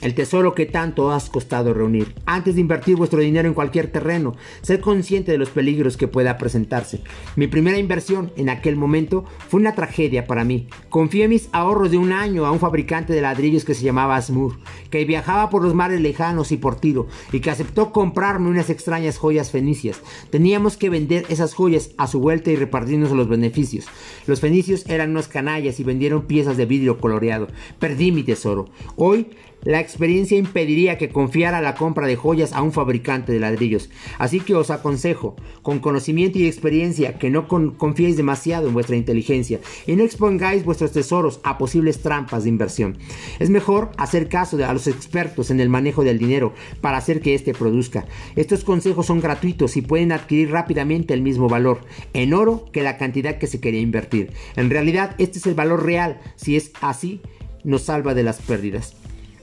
el 0.00 0.14
tesoro 0.14 0.54
que 0.54 0.66
tanto 0.66 1.10
has 1.12 1.30
costado 1.30 1.74
reunir. 1.74 2.14
Antes 2.26 2.54
de 2.54 2.60
invertir 2.60 2.96
vuestro 2.96 3.20
dinero 3.20 3.48
en 3.48 3.54
cualquier 3.54 3.90
terreno, 3.90 4.34
sed 4.62 4.80
consciente 4.80 5.32
de 5.32 5.38
los 5.38 5.50
peligros 5.50 5.96
que 5.96 6.08
pueda 6.08 6.38
presentarse. 6.38 7.02
Mi 7.36 7.46
primera 7.46 7.78
inversión 7.78 8.32
en 8.36 8.48
aquel 8.48 8.76
momento 8.76 9.24
fue 9.48 9.60
una 9.60 9.74
tragedia 9.74 10.26
para 10.26 10.44
mí. 10.44 10.68
Confié 10.88 11.28
mis 11.28 11.48
ahorros 11.52 11.90
de 11.90 11.98
un 11.98 12.12
año 12.12 12.46
a 12.46 12.50
un 12.50 12.60
fabricante 12.60 13.12
de 13.12 13.20
ladrillos 13.20 13.64
que 13.64 13.74
se 13.74 13.84
llamaba 13.84 14.16
Asmur, 14.16 14.58
que 14.90 15.04
viajaba 15.04 15.50
por 15.50 15.62
los 15.62 15.74
mares 15.74 16.00
lejanos 16.00 16.52
y 16.52 16.56
por 16.56 16.80
tiro, 16.80 17.06
y 17.32 17.40
que 17.40 17.50
aceptó 17.50 17.92
comprarme 17.92 18.48
unas 18.48 18.70
extrañas 18.70 19.18
joyas 19.18 19.50
fenicias. 19.50 20.00
Teníamos 20.30 20.76
que 20.76 20.90
vender 20.90 21.26
esas 21.28 21.54
joyas 21.54 21.90
a 21.96 22.06
su 22.06 22.20
vuelta 22.20 22.50
y 22.50 22.56
repartirnos 22.56 23.12
los 23.12 23.28
beneficios. 23.28 23.86
Los 24.26 24.40
fenicios 24.40 24.86
eran 24.88 25.10
unos 25.10 25.28
canallas 25.28 25.80
y 25.80 25.84
vendieron 25.84 26.22
piezas 26.22 26.56
de 26.56 26.66
vidrio 26.66 26.98
coloreado. 26.98 27.48
Perdí 27.78 28.12
mi 28.12 28.22
tesoro. 28.22 28.68
Hoy 28.96 29.28
La 29.62 29.78
experiencia 29.78 30.38
impediría 30.38 30.96
que 30.96 31.10
confiara 31.10 31.60
la 31.60 31.74
compra 31.74 32.06
de 32.06 32.16
joyas 32.16 32.54
a 32.54 32.62
un 32.62 32.72
fabricante 32.72 33.32
de 33.32 33.40
ladrillos. 33.40 33.90
Así 34.18 34.40
que 34.40 34.54
os 34.54 34.70
aconsejo, 34.70 35.36
con 35.62 35.80
conocimiento 35.80 36.38
y 36.38 36.46
experiencia, 36.46 37.18
que 37.18 37.28
no 37.28 37.46
confiéis 37.46 38.16
demasiado 38.16 38.68
en 38.68 38.74
vuestra 38.74 38.96
inteligencia 38.96 39.60
y 39.86 39.96
no 39.96 40.04
expongáis 40.04 40.64
vuestros 40.64 40.92
tesoros 40.92 41.40
a 41.42 41.58
posibles 41.58 42.00
trampas 42.00 42.44
de 42.44 42.48
inversión. 42.48 42.96
Es 43.38 43.50
mejor 43.50 43.90
hacer 43.98 44.28
caso 44.28 44.56
de 44.56 44.64
a 44.64 44.72
los 44.72 44.86
expertos 44.86 45.50
en 45.50 45.60
el 45.60 45.68
manejo 45.68 46.04
del 46.04 46.18
dinero 46.18 46.54
para 46.80 46.96
hacer 46.96 47.20
que 47.20 47.34
éste 47.34 47.52
produzca. 47.52 48.06
Estos 48.36 48.64
consejos 48.64 49.06
son 49.06 49.20
gratuitos 49.20 49.76
y 49.76 49.82
pueden 49.82 50.12
adquirir 50.12 50.50
rápidamente 50.50 51.12
el 51.12 51.22
mismo 51.22 51.48
valor 51.48 51.80
en 52.14 52.32
oro 52.32 52.64
que 52.72 52.82
la 52.82 52.96
cantidad 52.96 53.38
que 53.38 53.46
se 53.46 53.60
quería 53.60 53.80
invertir. 53.80 54.32
En 54.56 54.70
realidad, 54.70 55.14
este 55.18 55.38
es 55.38 55.46
el 55.46 55.54
valor 55.54 55.84
real. 55.84 56.20
Si 56.36 56.56
es 56.56 56.72
así, 56.80 57.20
nos 57.64 57.82
salva 57.82 58.14
de 58.14 58.22
las 58.22 58.40
pérdidas. 58.40 58.99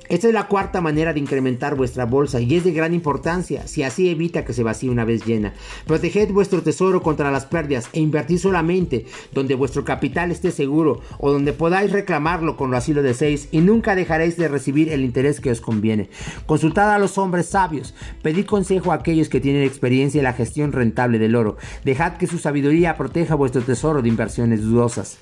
Esta 0.09 0.27
es 0.27 0.33
la 0.33 0.47
cuarta 0.47 0.81
manera 0.81 1.13
de 1.13 1.19
incrementar 1.19 1.75
vuestra 1.75 2.05
bolsa 2.05 2.39
y 2.39 2.55
es 2.55 2.63
de 2.63 2.71
gran 2.71 2.93
importancia 2.93 3.67
si 3.67 3.83
así 3.83 4.09
evita 4.09 4.45
que 4.45 4.53
se 4.53 4.63
vacíe 4.63 4.89
una 4.89 5.05
vez 5.05 5.25
llena. 5.25 5.53
Proteged 5.85 6.31
vuestro 6.31 6.61
tesoro 6.61 7.01
contra 7.01 7.31
las 7.31 7.45
pérdidas 7.45 7.89
e 7.93 7.99
invertid 7.99 8.37
solamente 8.37 9.05
donde 9.33 9.55
vuestro 9.55 9.83
capital 9.83 10.31
esté 10.31 10.51
seguro 10.51 11.01
o 11.19 11.31
donde 11.31 11.53
podáis 11.53 11.91
reclamarlo 11.91 12.55
con 12.55 12.71
lo 12.71 12.77
así 12.77 12.93
lo 12.93 13.03
deseéis 13.03 13.49
y 13.51 13.59
nunca 13.59 13.95
dejaréis 13.95 14.37
de 14.37 14.47
recibir 14.47 14.89
el 14.89 15.03
interés 15.03 15.41
que 15.41 15.51
os 15.51 15.61
conviene. 15.61 16.09
Consultad 16.45 16.93
a 16.93 16.99
los 16.99 17.17
hombres 17.17 17.47
sabios, 17.47 17.93
pedid 18.21 18.45
consejo 18.45 18.91
a 18.91 18.95
aquellos 18.95 19.29
que 19.29 19.41
tienen 19.41 19.63
experiencia 19.63 20.19
en 20.19 20.25
la 20.25 20.33
gestión 20.33 20.71
rentable 20.71 21.19
del 21.19 21.35
oro. 21.35 21.57
Dejad 21.83 22.17
que 22.17 22.27
su 22.27 22.37
sabiduría 22.37 22.97
proteja 22.97 23.35
vuestro 23.35 23.61
tesoro 23.61 24.01
de 24.01 24.09
inversiones 24.09 24.61
dudosas. 24.61 25.17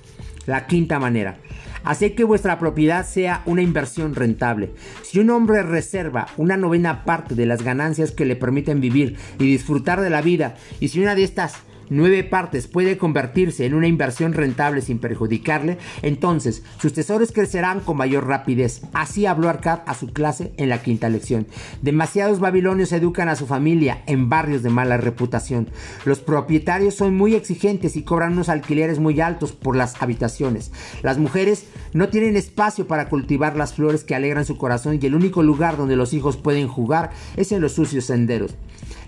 La 0.45 0.67
quinta 0.67 0.99
manera. 0.99 1.39
Hacer 1.85 2.15
que 2.15 2.23
vuestra 2.23 2.59
propiedad 2.59 3.05
sea 3.05 3.43
una 3.45 3.61
inversión 3.61 4.15
rentable. 4.15 4.71
Si 5.03 5.19
un 5.19 5.29
hombre 5.29 5.63
reserva 5.63 6.27
una 6.37 6.57
novena 6.57 7.05
parte 7.05 7.35
de 7.35 7.45
las 7.45 7.61
ganancias 7.61 8.11
que 8.11 8.25
le 8.25 8.35
permiten 8.35 8.81
vivir 8.81 9.17
y 9.39 9.45
disfrutar 9.45 10.01
de 10.01 10.09
la 10.09 10.21
vida, 10.21 10.55
y 10.79 10.89
si 10.89 10.99
una 10.99 11.15
de 11.15 11.23
estas 11.23 11.53
nueve 11.89 12.23
partes 12.23 12.67
puede 12.67 12.97
convertirse 12.97 13.65
en 13.65 13.73
una 13.73 13.87
inversión 13.87 14.33
rentable 14.33 14.81
sin 14.81 14.99
perjudicarle, 14.99 15.77
entonces 16.01 16.63
sus 16.79 16.93
tesoros 16.93 17.31
crecerán 17.31 17.79
con 17.79 17.97
mayor 17.97 18.27
rapidez. 18.27 18.81
Así 18.93 19.25
habló 19.25 19.49
Arcad 19.49 19.81
a 19.85 19.93
su 19.93 20.07
clase 20.13 20.53
en 20.57 20.69
la 20.69 20.81
quinta 20.81 21.09
lección. 21.09 21.47
Demasiados 21.81 22.39
babilonios 22.39 22.91
educan 22.91 23.29
a 23.29 23.35
su 23.35 23.47
familia 23.47 24.03
en 24.07 24.29
barrios 24.29 24.63
de 24.63 24.69
mala 24.69 24.97
reputación. 24.97 25.69
Los 26.05 26.19
propietarios 26.19 26.95
son 26.95 27.15
muy 27.15 27.35
exigentes 27.35 27.95
y 27.95 28.03
cobran 28.03 28.33
unos 28.33 28.49
alquileres 28.49 28.99
muy 28.99 29.21
altos 29.21 29.51
por 29.51 29.75
las 29.75 30.01
habitaciones. 30.01 30.71
Las 31.01 31.17
mujeres 31.17 31.65
no 31.93 32.09
tienen 32.09 32.35
espacio 32.35 32.87
para 32.87 33.09
cultivar 33.09 33.55
las 33.55 33.73
flores 33.73 34.03
que 34.03 34.15
alegran 34.15 34.45
su 34.45 34.57
corazón 34.57 34.99
y 35.01 35.05
el 35.05 35.15
único 35.15 35.43
lugar 35.43 35.77
donde 35.77 35.95
los 35.95 36.13
hijos 36.13 36.37
pueden 36.37 36.67
jugar 36.67 37.11
es 37.35 37.51
en 37.51 37.61
los 37.61 37.73
sucios 37.73 38.05
senderos. 38.05 38.55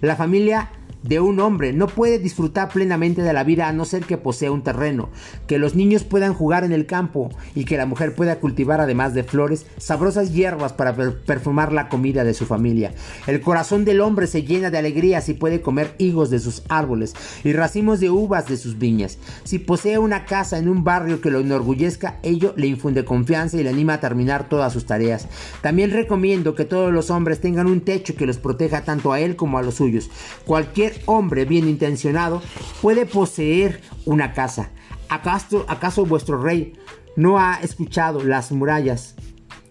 La 0.01 0.15
familia 0.15 0.69
de 1.03 1.19
un 1.19 1.39
hombre. 1.39 1.73
No 1.73 1.87
puede 1.87 2.19
disfrutar 2.19 2.69
plenamente 2.69 3.21
de 3.21 3.33
la 3.33 3.43
vida 3.43 3.67
a 3.67 3.73
no 3.73 3.85
ser 3.85 4.05
que 4.05 4.17
posea 4.17 4.51
un 4.51 4.63
terreno, 4.63 5.09
que 5.47 5.59
los 5.59 5.75
niños 5.75 6.03
puedan 6.03 6.33
jugar 6.33 6.63
en 6.63 6.71
el 6.71 6.85
campo 6.85 7.29
y 7.55 7.65
que 7.65 7.77
la 7.77 7.85
mujer 7.85 8.15
pueda 8.15 8.39
cultivar 8.39 8.81
además 8.81 9.13
de 9.13 9.23
flores 9.23 9.65
sabrosas 9.77 10.33
hierbas 10.33 10.73
para 10.73 10.95
perfumar 10.95 11.71
la 11.73 11.89
comida 11.89 12.23
de 12.23 12.33
su 12.33 12.45
familia. 12.45 12.93
El 13.25 13.41
corazón 13.41 13.85
del 13.85 14.01
hombre 14.01 14.27
se 14.27 14.43
llena 14.43 14.69
de 14.69 14.77
alegría 14.77 15.21
si 15.21 15.33
puede 15.33 15.61
comer 15.61 15.95
higos 15.97 16.29
de 16.29 16.39
sus 16.39 16.63
árboles 16.69 17.13
y 17.43 17.53
racimos 17.53 17.99
de 17.99 18.09
uvas 18.09 18.47
de 18.47 18.57
sus 18.57 18.77
viñas. 18.77 19.17
Si 19.43 19.59
posee 19.59 19.97
una 19.97 20.25
casa 20.25 20.57
en 20.57 20.67
un 20.67 20.83
barrio 20.83 21.21
que 21.21 21.31
lo 21.31 21.39
enorgullezca, 21.39 22.19
ello 22.23 22.53
le 22.55 22.67
infunde 22.67 23.05
confianza 23.05 23.57
y 23.57 23.63
le 23.63 23.69
anima 23.69 23.95
a 23.95 23.99
terminar 23.99 24.49
todas 24.49 24.73
sus 24.73 24.85
tareas. 24.85 25.27
También 25.61 25.91
recomiendo 25.91 26.55
que 26.55 26.65
todos 26.65 26.91
los 26.93 27.09
hombres 27.09 27.39
tengan 27.39 27.67
un 27.67 27.81
techo 27.81 28.15
que 28.15 28.25
los 28.25 28.37
proteja 28.37 28.83
tanto 28.83 29.11
a 29.11 29.19
él 29.19 29.35
como 29.35 29.57
a 29.57 29.61
los 29.61 29.75
suyos. 29.75 30.09
Cualquier 30.45 30.86
hombre 31.05 31.45
bien 31.45 31.67
intencionado 31.67 32.41
puede 32.81 33.05
poseer 33.05 33.81
una 34.05 34.33
casa. 34.33 34.71
¿Acaso, 35.09 35.65
¿Acaso 35.67 36.05
vuestro 36.05 36.41
rey 36.41 36.73
no 37.15 37.39
ha 37.39 37.59
escuchado 37.61 38.23
las 38.23 38.51
murallas? 38.51 39.15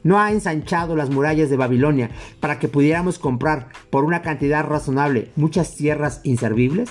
¿No 0.02 0.20
ha 0.20 0.31
ensanchado 0.31 0.94
las 0.94 1.11
murallas 1.11 1.50
de 1.50 1.57
Babilonia 1.57 2.11
para 2.40 2.59
que 2.59 2.68
pudiéramos 2.68 3.18
comprar 3.18 3.68
por 3.90 4.05
una 4.05 4.22
cantidad 4.22 4.64
razonable 4.64 5.33
muchas 5.37 5.74
tierras 5.74 6.20
inservibles? 6.22 6.90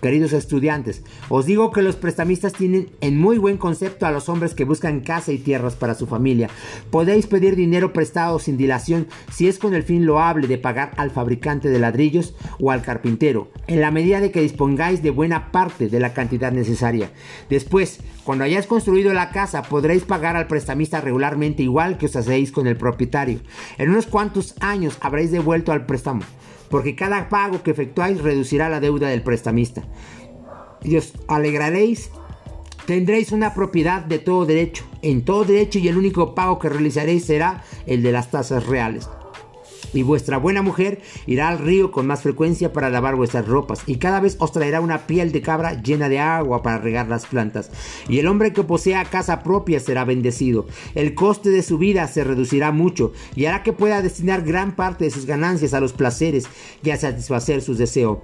Queridos 0.00 0.32
estudiantes, 0.32 1.02
os 1.28 1.44
digo 1.44 1.72
que 1.72 1.82
los 1.82 1.96
prestamistas 1.96 2.52
tienen 2.52 2.88
en 3.00 3.18
muy 3.18 3.36
buen 3.36 3.56
concepto 3.56 4.06
a 4.06 4.12
los 4.12 4.28
hombres 4.28 4.54
que 4.54 4.64
buscan 4.64 5.00
casa 5.00 5.32
y 5.32 5.38
tierras 5.38 5.74
para 5.74 5.96
su 5.96 6.06
familia. 6.06 6.48
Podéis 6.90 7.26
pedir 7.26 7.56
dinero 7.56 7.92
prestado 7.92 8.38
sin 8.38 8.56
dilación 8.56 9.08
si 9.32 9.48
es 9.48 9.58
con 9.58 9.74
el 9.74 9.82
fin 9.82 10.06
loable 10.06 10.46
de 10.46 10.56
pagar 10.56 10.92
al 10.98 11.10
fabricante 11.10 11.68
de 11.68 11.80
ladrillos 11.80 12.36
o 12.60 12.70
al 12.70 12.82
carpintero, 12.82 13.50
en 13.66 13.80
la 13.80 13.90
medida 13.90 14.20
de 14.20 14.30
que 14.30 14.40
dispongáis 14.40 15.02
de 15.02 15.10
buena 15.10 15.50
parte 15.50 15.88
de 15.88 15.98
la 15.98 16.14
cantidad 16.14 16.52
necesaria. 16.52 17.10
Después, 17.50 17.98
cuando 18.22 18.44
hayáis 18.44 18.66
construido 18.66 19.12
la 19.14 19.30
casa, 19.30 19.62
podréis 19.62 20.04
pagar 20.04 20.36
al 20.36 20.46
prestamista 20.46 21.00
regularmente 21.00 21.64
igual 21.64 21.98
que 21.98 22.06
os 22.06 22.14
hacéis 22.14 22.52
con 22.52 22.68
el 22.68 22.76
propietario. 22.76 23.40
En 23.78 23.90
unos 23.90 24.06
cuantos 24.06 24.54
años 24.60 24.96
habréis 25.00 25.32
devuelto 25.32 25.72
al 25.72 25.86
préstamo 25.86 26.22
porque 26.70 26.94
cada 26.94 27.28
pago 27.28 27.62
que 27.62 27.70
efectuáis 27.70 28.20
reducirá 28.20 28.68
la 28.68 28.80
deuda 28.80 29.08
del 29.08 29.22
prestamista. 29.22 29.82
Y 30.82 30.96
os 30.96 31.12
alegraréis, 31.26 32.10
tendréis 32.86 33.32
una 33.32 33.54
propiedad 33.54 34.02
de 34.02 34.18
todo 34.18 34.46
derecho, 34.46 34.84
en 35.02 35.24
todo 35.24 35.44
derecho 35.44 35.78
y 35.78 35.88
el 35.88 35.98
único 35.98 36.34
pago 36.34 36.58
que 36.58 36.68
realizaréis 36.68 37.24
será 37.24 37.64
el 37.86 38.02
de 38.02 38.12
las 38.12 38.30
tasas 38.30 38.66
reales. 38.66 39.08
Y 39.92 40.02
vuestra 40.02 40.38
buena 40.38 40.62
mujer 40.62 41.00
irá 41.26 41.48
al 41.48 41.58
río 41.58 41.90
con 41.90 42.06
más 42.06 42.22
frecuencia 42.22 42.72
para 42.72 42.90
lavar 42.90 43.16
vuestras 43.16 43.46
ropas, 43.46 43.82
y 43.86 43.96
cada 43.96 44.20
vez 44.20 44.36
os 44.38 44.52
traerá 44.52 44.80
una 44.80 45.06
piel 45.06 45.32
de 45.32 45.42
cabra 45.42 45.80
llena 45.82 46.08
de 46.08 46.18
agua 46.18 46.62
para 46.62 46.78
regar 46.78 47.08
las 47.08 47.26
plantas. 47.26 47.70
Y 48.08 48.18
el 48.18 48.26
hombre 48.26 48.52
que 48.52 48.64
posea 48.64 49.04
casa 49.04 49.42
propia 49.42 49.80
será 49.80 50.04
bendecido. 50.04 50.66
El 50.94 51.14
coste 51.14 51.50
de 51.50 51.62
su 51.62 51.78
vida 51.78 52.06
se 52.08 52.24
reducirá 52.24 52.72
mucho, 52.72 53.12
y 53.34 53.46
hará 53.46 53.62
que 53.62 53.72
pueda 53.72 54.02
destinar 54.02 54.42
gran 54.42 54.76
parte 54.76 55.04
de 55.04 55.10
sus 55.10 55.26
ganancias 55.26 55.74
a 55.74 55.80
los 55.80 55.92
placeres 55.92 56.46
y 56.82 56.90
a 56.90 56.96
satisfacer 56.96 57.62
sus 57.62 57.78
deseos. 57.78 58.18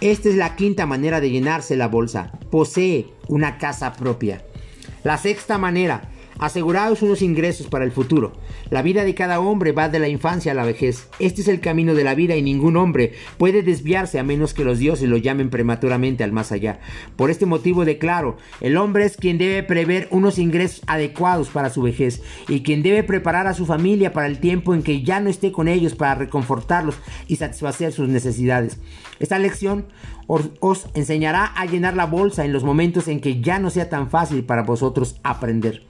Esta 0.00 0.28
es 0.28 0.34
la 0.34 0.56
quinta 0.56 0.84
manera 0.84 1.20
de 1.20 1.30
llenarse 1.30 1.76
la 1.76 1.86
bolsa. 1.86 2.32
Posee 2.50 3.06
una 3.28 3.58
casa 3.58 3.92
propia. 3.92 4.44
La 5.04 5.16
sexta 5.16 5.58
manera 5.58 6.10
Aseguraos 6.42 7.02
unos 7.02 7.22
ingresos 7.22 7.68
para 7.68 7.84
el 7.84 7.92
futuro. 7.92 8.32
La 8.68 8.82
vida 8.82 9.04
de 9.04 9.14
cada 9.14 9.38
hombre 9.38 9.70
va 9.70 9.88
de 9.88 10.00
la 10.00 10.08
infancia 10.08 10.50
a 10.50 10.56
la 10.56 10.64
vejez. 10.64 11.08
Este 11.20 11.40
es 11.40 11.46
el 11.46 11.60
camino 11.60 11.94
de 11.94 12.02
la 12.02 12.16
vida 12.16 12.34
y 12.34 12.42
ningún 12.42 12.76
hombre 12.76 13.12
puede 13.38 13.62
desviarse 13.62 14.18
a 14.18 14.24
menos 14.24 14.52
que 14.52 14.64
los 14.64 14.80
dioses 14.80 15.08
lo 15.08 15.18
llamen 15.18 15.50
prematuramente 15.50 16.24
al 16.24 16.32
más 16.32 16.50
allá. 16.50 16.80
Por 17.14 17.30
este 17.30 17.46
motivo 17.46 17.84
declaro, 17.84 18.38
el 18.60 18.76
hombre 18.76 19.04
es 19.04 19.16
quien 19.16 19.38
debe 19.38 19.62
prever 19.62 20.08
unos 20.10 20.40
ingresos 20.40 20.82
adecuados 20.88 21.48
para 21.48 21.70
su 21.70 21.80
vejez 21.80 22.22
y 22.48 22.64
quien 22.64 22.82
debe 22.82 23.04
preparar 23.04 23.46
a 23.46 23.54
su 23.54 23.64
familia 23.64 24.12
para 24.12 24.26
el 24.26 24.40
tiempo 24.40 24.74
en 24.74 24.82
que 24.82 25.04
ya 25.04 25.20
no 25.20 25.30
esté 25.30 25.52
con 25.52 25.68
ellos 25.68 25.94
para 25.94 26.16
reconfortarlos 26.16 26.96
y 27.28 27.36
satisfacer 27.36 27.92
sus 27.92 28.08
necesidades. 28.08 28.78
Esta 29.22 29.38
lección 29.38 29.86
os, 30.26 30.88
enseñará 30.94 31.44
a 31.44 31.64
llenar 31.64 31.94
la 31.94 32.06
bolsa 32.06 32.44
en 32.44 32.52
los 32.52 32.64
momentos 32.64 33.06
en 33.06 33.20
que 33.20 33.40
ya 33.40 33.60
no 33.60 33.70
sea 33.70 33.88
tan 33.88 34.10
fácil 34.10 34.42
para 34.42 34.64
vosotros 34.64 35.14
aprender. 35.22 35.84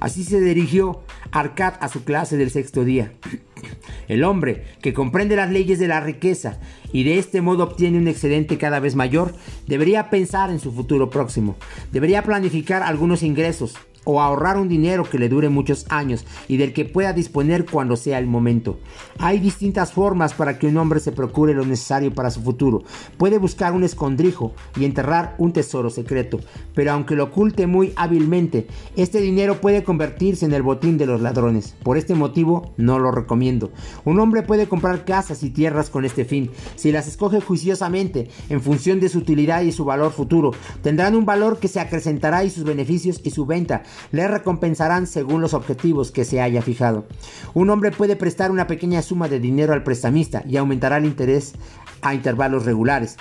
Así 0.00 0.24
se 0.24 0.40
dirigió 0.40 1.02
Arcad 1.30 1.74
a 1.80 1.88
su 1.88 2.04
clase 2.04 2.38
del 2.38 2.50
sexto 2.50 2.84
día. 2.84 3.12
El 4.08 4.24
hombre 4.24 4.64
que 4.80 4.94
comprende 4.94 5.36
las 5.36 5.50
leyes 5.50 5.78
de 5.78 5.86
la 5.86 6.00
riqueza 6.00 6.60
y 6.90 7.04
de 7.04 7.18
este 7.18 7.42
modo 7.42 7.64
obtiene 7.64 7.98
un 7.98 8.08
excedente 8.08 8.56
cada 8.56 8.80
vez 8.80 8.94
mayor, 8.94 9.34
debería 9.66 10.08
pensar 10.08 10.48
en 10.50 10.58
su 10.58 10.72
futuro 10.72 11.10
próximo, 11.10 11.56
debería 11.92 12.22
planificar 12.22 12.82
algunos 12.82 13.22
ingresos, 13.22 13.76
o 14.10 14.22
ahorrar 14.22 14.56
un 14.56 14.70
dinero 14.70 15.04
que 15.04 15.18
le 15.18 15.28
dure 15.28 15.50
muchos 15.50 15.84
años 15.90 16.24
y 16.48 16.56
del 16.56 16.72
que 16.72 16.86
pueda 16.86 17.12
disponer 17.12 17.66
cuando 17.66 17.94
sea 17.94 18.18
el 18.18 18.26
momento. 18.26 18.78
Hay 19.18 19.38
distintas 19.38 19.92
formas 19.92 20.32
para 20.32 20.58
que 20.58 20.66
un 20.66 20.78
hombre 20.78 20.98
se 20.98 21.12
procure 21.12 21.52
lo 21.52 21.66
necesario 21.66 22.14
para 22.14 22.30
su 22.30 22.40
futuro. 22.40 22.84
Puede 23.18 23.36
buscar 23.36 23.74
un 23.74 23.84
escondrijo 23.84 24.54
y 24.76 24.86
enterrar 24.86 25.34
un 25.36 25.52
tesoro 25.52 25.90
secreto, 25.90 26.40
pero 26.74 26.92
aunque 26.92 27.16
lo 27.16 27.24
oculte 27.24 27.66
muy 27.66 27.92
hábilmente, 27.96 28.66
este 28.96 29.20
dinero 29.20 29.60
puede 29.60 29.84
convertirse 29.84 30.46
en 30.46 30.54
el 30.54 30.62
botín 30.62 30.96
de 30.96 31.04
los 31.04 31.20
ladrones. 31.20 31.74
Por 31.82 31.98
este 31.98 32.14
motivo 32.14 32.72
no 32.78 32.98
lo 32.98 33.10
recomiendo. 33.10 33.72
Un 34.06 34.20
hombre 34.20 34.42
puede 34.42 34.68
comprar 34.68 35.04
casas 35.04 35.42
y 35.42 35.50
tierras 35.50 35.90
con 35.90 36.06
este 36.06 36.24
fin. 36.24 36.50
Si 36.76 36.92
las 36.92 37.08
escoge 37.08 37.42
juiciosamente 37.42 38.30
en 38.48 38.62
función 38.62 39.00
de 39.00 39.10
su 39.10 39.18
utilidad 39.18 39.60
y 39.60 39.72
su 39.72 39.84
valor 39.84 40.12
futuro, 40.12 40.52
tendrán 40.82 41.14
un 41.14 41.26
valor 41.26 41.58
que 41.58 41.68
se 41.68 41.78
acrecentará 41.78 42.42
y 42.42 42.48
sus 42.48 42.64
beneficios 42.64 43.20
y 43.22 43.32
su 43.32 43.44
venta 43.44 43.82
le 44.12 44.28
recompensarán 44.28 45.06
según 45.06 45.40
los 45.40 45.54
objetivos 45.54 46.10
que 46.10 46.24
se 46.24 46.40
haya 46.40 46.62
fijado. 46.62 47.06
Un 47.54 47.70
hombre 47.70 47.90
puede 47.90 48.16
prestar 48.16 48.50
una 48.50 48.66
pequeña 48.66 49.02
suma 49.02 49.28
de 49.28 49.40
dinero 49.40 49.72
al 49.72 49.82
prestamista 49.82 50.42
y 50.46 50.56
aumentará 50.56 50.98
el 50.98 51.04
interés 51.04 51.54
a 52.02 52.14
intervalos 52.14 52.64
regulares. 52.64 53.16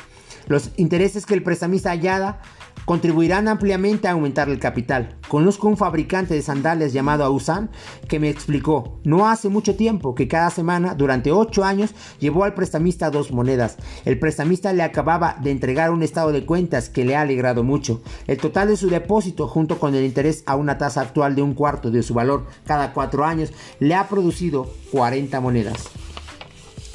Los 0.48 0.72
intereses 0.78 1.26
que 1.26 1.34
el 1.34 1.44
prestamista 1.44 1.90
hallada 1.90 2.42
contribuirán 2.88 3.50
ampliamente 3.50 4.08
a 4.08 4.12
aumentar 4.12 4.48
el 4.48 4.60
capital. 4.60 5.18
Conozco 5.28 5.68
un 5.68 5.76
fabricante 5.76 6.34
de 6.34 6.42
sandalias 6.42 6.94
llamado 6.94 7.26
Ausan 7.26 7.70
que 8.08 8.18
me 8.18 8.30
explicó 8.30 9.02
no 9.04 9.28
hace 9.28 9.50
mucho 9.50 9.76
tiempo 9.76 10.16
que 10.16 10.30
cada 10.30 10.50
semana 10.52 10.96
durante 10.96 11.34
8 11.34 11.66
años 11.66 11.94
llevó 12.20 12.46
al 12.46 12.54
prestamista 12.54 13.12
dos 13.12 13.34
monedas. 13.34 13.76
El 14.06 14.18
prestamista 14.20 14.72
le 14.72 14.84
acababa 14.84 15.36
de 15.44 15.52
entregar 15.52 15.92
un 15.92 16.02
estado 16.02 16.32
de 16.32 16.46
cuentas 16.46 16.88
que 16.88 17.04
le 17.04 17.18
ha 17.18 17.22
alegrado 17.22 17.62
mucho. 17.62 18.02
El 18.26 18.38
total 18.38 18.70
de 18.70 18.78
su 18.78 18.90
depósito 18.90 19.50
junto 19.50 19.80
con 19.80 19.94
el 19.94 20.06
interés 20.06 20.44
a 20.46 20.56
una 20.56 20.78
tasa 20.78 21.02
actual 21.02 21.36
de 21.36 21.42
un 21.42 21.56
cuarto 21.56 21.92
de 21.92 22.04
su 22.04 22.14
valor 22.14 22.48
cada 22.66 22.94
4 22.94 23.26
años 23.26 23.52
le 23.82 23.96
ha 23.96 24.08
producido 24.08 24.72
40 24.94 25.42
monedas. 25.42 25.90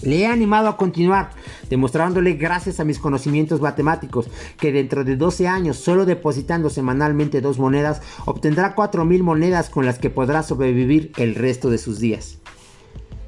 Le 0.03 0.21
he 0.21 0.27
animado 0.27 0.69
a 0.69 0.77
continuar, 0.77 1.31
demostrándole 1.71 2.35
gracias 2.35 2.81
a 2.81 2.85
mis 2.85 2.99
conocimientos 2.99 3.61
matemáticos 3.61 4.29
que 4.59 4.73
dentro 4.73 5.05
de 5.05 5.17
12 5.17 5.47
años, 5.47 5.77
solo 5.77 6.05
depositando 6.05 6.71
semanalmente 6.71 7.41
dos 7.41 7.59
monedas, 7.59 8.03
obtendrá 8.27 8.75
4.000 8.75 9.23
monedas 9.23 9.71
con 9.71 9.87
las 9.87 9.99
que 9.99 10.11
podrá 10.11 10.43
sobrevivir 10.43 11.13
el 11.17 11.35
resto 11.35 11.71
de 11.71 11.79
sus 11.79 12.01
días. 12.01 12.42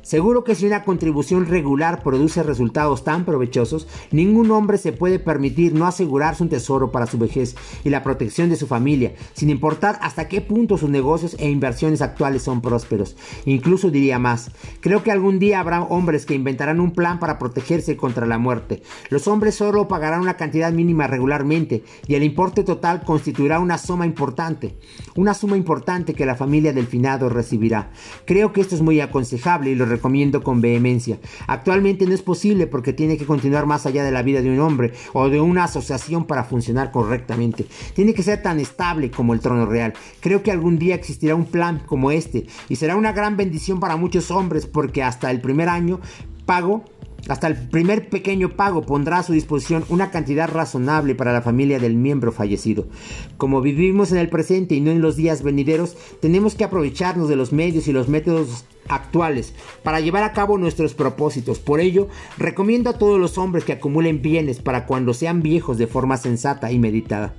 Seguro 0.04 0.44
que 0.44 0.54
si 0.54 0.66
una 0.66 0.84
contribución 0.84 1.46
regular 1.46 2.02
produce 2.02 2.42
resultados 2.42 3.04
tan 3.04 3.24
provechosos, 3.24 3.88
ningún 4.10 4.50
hombre 4.50 4.76
se 4.76 4.92
puede 4.92 5.18
permitir 5.18 5.74
no 5.74 5.86
asegurarse 5.86 6.42
un 6.42 6.50
tesoro 6.50 6.92
para 6.92 7.06
su 7.06 7.16
vejez 7.16 7.56
y 7.84 7.88
la 7.88 8.02
protección 8.02 8.50
de 8.50 8.56
su 8.56 8.66
familia, 8.66 9.14
sin 9.32 9.48
importar 9.48 9.98
hasta 10.02 10.28
qué 10.28 10.42
punto 10.42 10.76
sus 10.76 10.90
negocios 10.90 11.36
e 11.38 11.48
inversiones 11.48 12.02
actuales 12.02 12.42
son 12.42 12.60
prósperos. 12.60 13.16
Incluso 13.46 13.90
diría 13.90 14.18
más, 14.18 14.50
creo 14.80 15.02
que 15.02 15.10
algún 15.10 15.38
día 15.38 15.58
habrá 15.58 15.80
hombres 15.82 16.26
que 16.26 16.34
inventarán 16.34 16.80
un 16.80 16.92
plan 16.92 17.18
para 17.18 17.38
protegerse 17.38 17.96
contra 17.96 18.26
la 18.26 18.36
muerte. 18.36 18.82
Los 19.08 19.26
hombres 19.26 19.54
solo 19.54 19.88
pagarán 19.88 20.20
una 20.20 20.36
cantidad 20.36 20.70
mínima 20.70 21.06
regularmente 21.06 21.82
y 22.06 22.14
el 22.14 22.24
importe 22.24 22.62
total 22.62 23.04
constituirá 23.04 23.58
una 23.58 23.78
suma 23.78 24.04
importante, 24.04 24.76
una 25.16 25.32
suma 25.32 25.56
importante 25.56 26.12
que 26.12 26.26
la 26.26 26.34
familia 26.34 26.74
del 26.74 26.86
finado 26.86 27.30
recibirá. 27.30 27.90
Creo 28.26 28.52
que 28.52 28.60
esto 28.60 28.74
es 28.74 28.82
muy 28.82 29.00
aconsejable 29.00 29.70
y 29.70 29.74
lo 29.74 29.93
recomiendo 29.94 30.42
con 30.42 30.60
vehemencia. 30.60 31.18
Actualmente 31.46 32.06
no 32.06 32.14
es 32.14 32.22
posible 32.22 32.66
porque 32.66 32.92
tiene 32.92 33.16
que 33.16 33.26
continuar 33.26 33.66
más 33.66 33.86
allá 33.86 34.04
de 34.04 34.10
la 34.10 34.22
vida 34.22 34.42
de 34.42 34.50
un 34.50 34.60
hombre 34.60 34.92
o 35.12 35.28
de 35.28 35.40
una 35.40 35.64
asociación 35.64 36.26
para 36.26 36.44
funcionar 36.44 36.90
correctamente. 36.90 37.66
Tiene 37.94 38.14
que 38.14 38.22
ser 38.22 38.42
tan 38.42 38.60
estable 38.60 39.10
como 39.10 39.34
el 39.34 39.40
trono 39.40 39.66
real. 39.66 39.94
Creo 40.20 40.42
que 40.42 40.50
algún 40.50 40.78
día 40.78 40.94
existirá 40.94 41.34
un 41.34 41.46
plan 41.46 41.82
como 41.86 42.10
este 42.10 42.46
y 42.68 42.76
será 42.76 42.96
una 42.96 43.12
gran 43.12 43.36
bendición 43.36 43.80
para 43.80 43.96
muchos 43.96 44.30
hombres 44.30 44.66
porque 44.66 45.02
hasta 45.02 45.30
el 45.30 45.40
primer 45.40 45.68
año 45.68 46.00
pago 46.44 46.84
hasta 47.28 47.46
el 47.46 47.56
primer 47.56 48.08
pequeño 48.08 48.50
pago 48.50 48.82
pondrá 48.82 49.18
a 49.18 49.22
su 49.22 49.32
disposición 49.32 49.84
una 49.88 50.10
cantidad 50.10 50.48
razonable 50.48 51.14
para 51.14 51.32
la 51.32 51.42
familia 51.42 51.78
del 51.78 51.94
miembro 51.94 52.32
fallecido. 52.32 52.86
Como 53.36 53.60
vivimos 53.60 54.12
en 54.12 54.18
el 54.18 54.28
presente 54.28 54.74
y 54.74 54.80
no 54.80 54.90
en 54.90 55.00
los 55.00 55.16
días 55.16 55.42
venideros, 55.42 55.96
tenemos 56.20 56.54
que 56.54 56.64
aprovecharnos 56.64 57.28
de 57.28 57.36
los 57.36 57.52
medios 57.52 57.88
y 57.88 57.92
los 57.92 58.08
métodos 58.08 58.64
actuales 58.88 59.54
para 59.82 60.00
llevar 60.00 60.24
a 60.24 60.32
cabo 60.32 60.58
nuestros 60.58 60.94
propósitos. 60.94 61.58
Por 61.58 61.80
ello, 61.80 62.08
recomiendo 62.36 62.90
a 62.90 62.98
todos 62.98 63.18
los 63.18 63.38
hombres 63.38 63.64
que 63.64 63.72
acumulen 63.72 64.20
bienes 64.20 64.60
para 64.60 64.86
cuando 64.86 65.14
sean 65.14 65.42
viejos 65.42 65.78
de 65.78 65.86
forma 65.86 66.18
sensata 66.18 66.70
y 66.70 66.78
meditada 66.78 67.34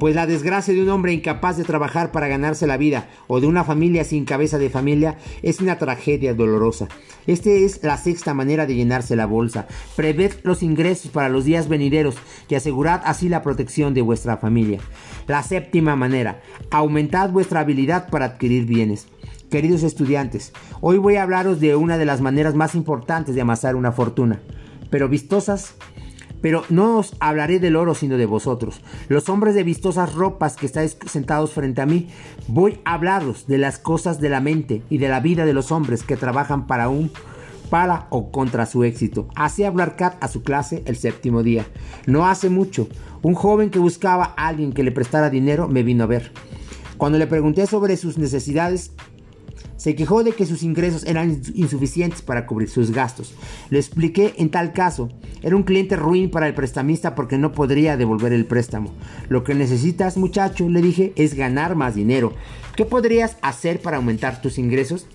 pues 0.00 0.14
la 0.14 0.26
desgracia 0.26 0.72
de 0.72 0.82
un 0.82 0.88
hombre 0.88 1.12
incapaz 1.12 1.58
de 1.58 1.64
trabajar 1.64 2.10
para 2.10 2.26
ganarse 2.26 2.66
la 2.66 2.78
vida 2.78 3.10
o 3.26 3.38
de 3.38 3.46
una 3.46 3.64
familia 3.64 4.02
sin 4.02 4.24
cabeza 4.24 4.56
de 4.56 4.70
familia 4.70 5.18
es 5.42 5.60
una 5.60 5.76
tragedia 5.76 6.32
dolorosa. 6.32 6.88
Esta 7.26 7.50
es 7.50 7.82
la 7.82 7.98
sexta 7.98 8.32
manera 8.32 8.64
de 8.64 8.74
llenarse 8.74 9.14
la 9.14 9.26
bolsa. 9.26 9.68
Preved 9.96 10.36
los 10.42 10.62
ingresos 10.62 11.10
para 11.10 11.28
los 11.28 11.44
días 11.44 11.68
venideros 11.68 12.16
y 12.48 12.54
asegurad 12.54 13.02
así 13.04 13.28
la 13.28 13.42
protección 13.42 13.92
de 13.92 14.00
vuestra 14.00 14.38
familia. 14.38 14.80
La 15.26 15.42
séptima 15.42 15.96
manera, 15.96 16.40
aumentad 16.70 17.28
vuestra 17.28 17.60
habilidad 17.60 18.08
para 18.08 18.24
adquirir 18.24 18.64
bienes. 18.64 19.06
Queridos 19.50 19.82
estudiantes, 19.82 20.54
hoy 20.80 20.96
voy 20.96 21.16
a 21.16 21.24
hablaros 21.24 21.60
de 21.60 21.76
una 21.76 21.98
de 21.98 22.06
las 22.06 22.22
maneras 22.22 22.54
más 22.54 22.74
importantes 22.74 23.34
de 23.34 23.42
amasar 23.42 23.76
una 23.76 23.92
fortuna, 23.92 24.40
pero 24.88 25.10
vistosas 25.10 25.74
pero 26.40 26.64
no 26.68 26.98
os 26.98 27.14
hablaré 27.20 27.58
del 27.58 27.76
oro, 27.76 27.94
sino 27.94 28.16
de 28.16 28.26
vosotros. 28.26 28.80
Los 29.08 29.28
hombres 29.28 29.54
de 29.54 29.64
vistosas 29.64 30.14
ropas 30.14 30.56
que 30.56 30.66
estáis 30.66 30.96
sentados 31.06 31.52
frente 31.52 31.80
a 31.80 31.86
mí, 31.86 32.08
voy 32.48 32.80
a 32.84 32.94
hablaros 32.94 33.46
de 33.46 33.58
las 33.58 33.78
cosas 33.78 34.20
de 34.20 34.28
la 34.28 34.40
mente 34.40 34.82
y 34.90 34.98
de 34.98 35.08
la 35.08 35.20
vida 35.20 35.44
de 35.44 35.52
los 35.52 35.72
hombres 35.72 36.02
que 36.02 36.16
trabajan 36.16 36.66
para 36.66 36.88
un 36.88 37.10
para 37.70 38.08
o 38.10 38.30
contra 38.30 38.66
su 38.66 38.84
éxito. 38.84 39.28
Así 39.36 39.64
habló 39.64 39.84
Arcad 39.84 40.14
a 40.20 40.28
su 40.28 40.42
clase 40.42 40.82
el 40.86 40.96
séptimo 40.96 41.42
día. 41.42 41.64
No 42.06 42.26
hace 42.26 42.50
mucho, 42.50 42.88
un 43.22 43.34
joven 43.34 43.70
que 43.70 43.78
buscaba 43.78 44.34
a 44.36 44.48
alguien 44.48 44.72
que 44.72 44.82
le 44.82 44.92
prestara 44.92 45.30
dinero 45.30 45.68
me 45.68 45.82
vino 45.82 46.04
a 46.04 46.08
ver. 46.08 46.32
Cuando 46.96 47.16
le 47.16 47.26
pregunté 47.26 47.66
sobre 47.66 47.96
sus 47.96 48.18
necesidades, 48.18 48.92
se 49.80 49.94
quejó 49.94 50.22
de 50.22 50.32
que 50.32 50.44
sus 50.44 50.62
ingresos 50.62 51.06
eran 51.06 51.40
insuficientes 51.54 52.20
para 52.20 52.44
cubrir 52.44 52.68
sus 52.68 52.90
gastos. 52.90 53.32
Le 53.70 53.78
expliqué 53.78 54.34
en 54.36 54.50
tal 54.50 54.74
caso, 54.74 55.08
era 55.40 55.56
un 55.56 55.62
cliente 55.62 55.96
ruin 55.96 56.30
para 56.30 56.46
el 56.46 56.52
prestamista 56.52 57.14
porque 57.14 57.38
no 57.38 57.52
podría 57.52 57.96
devolver 57.96 58.34
el 58.34 58.44
préstamo. 58.44 58.92
Lo 59.30 59.42
que 59.42 59.54
necesitas, 59.54 60.18
muchacho, 60.18 60.68
le 60.68 60.82
dije, 60.82 61.14
es 61.16 61.32
ganar 61.32 61.76
más 61.76 61.94
dinero. 61.94 62.34
¿Qué 62.76 62.84
podrías 62.84 63.38
hacer 63.40 63.80
para 63.80 63.96
aumentar 63.96 64.42
tus 64.42 64.58
ingresos? 64.58 65.06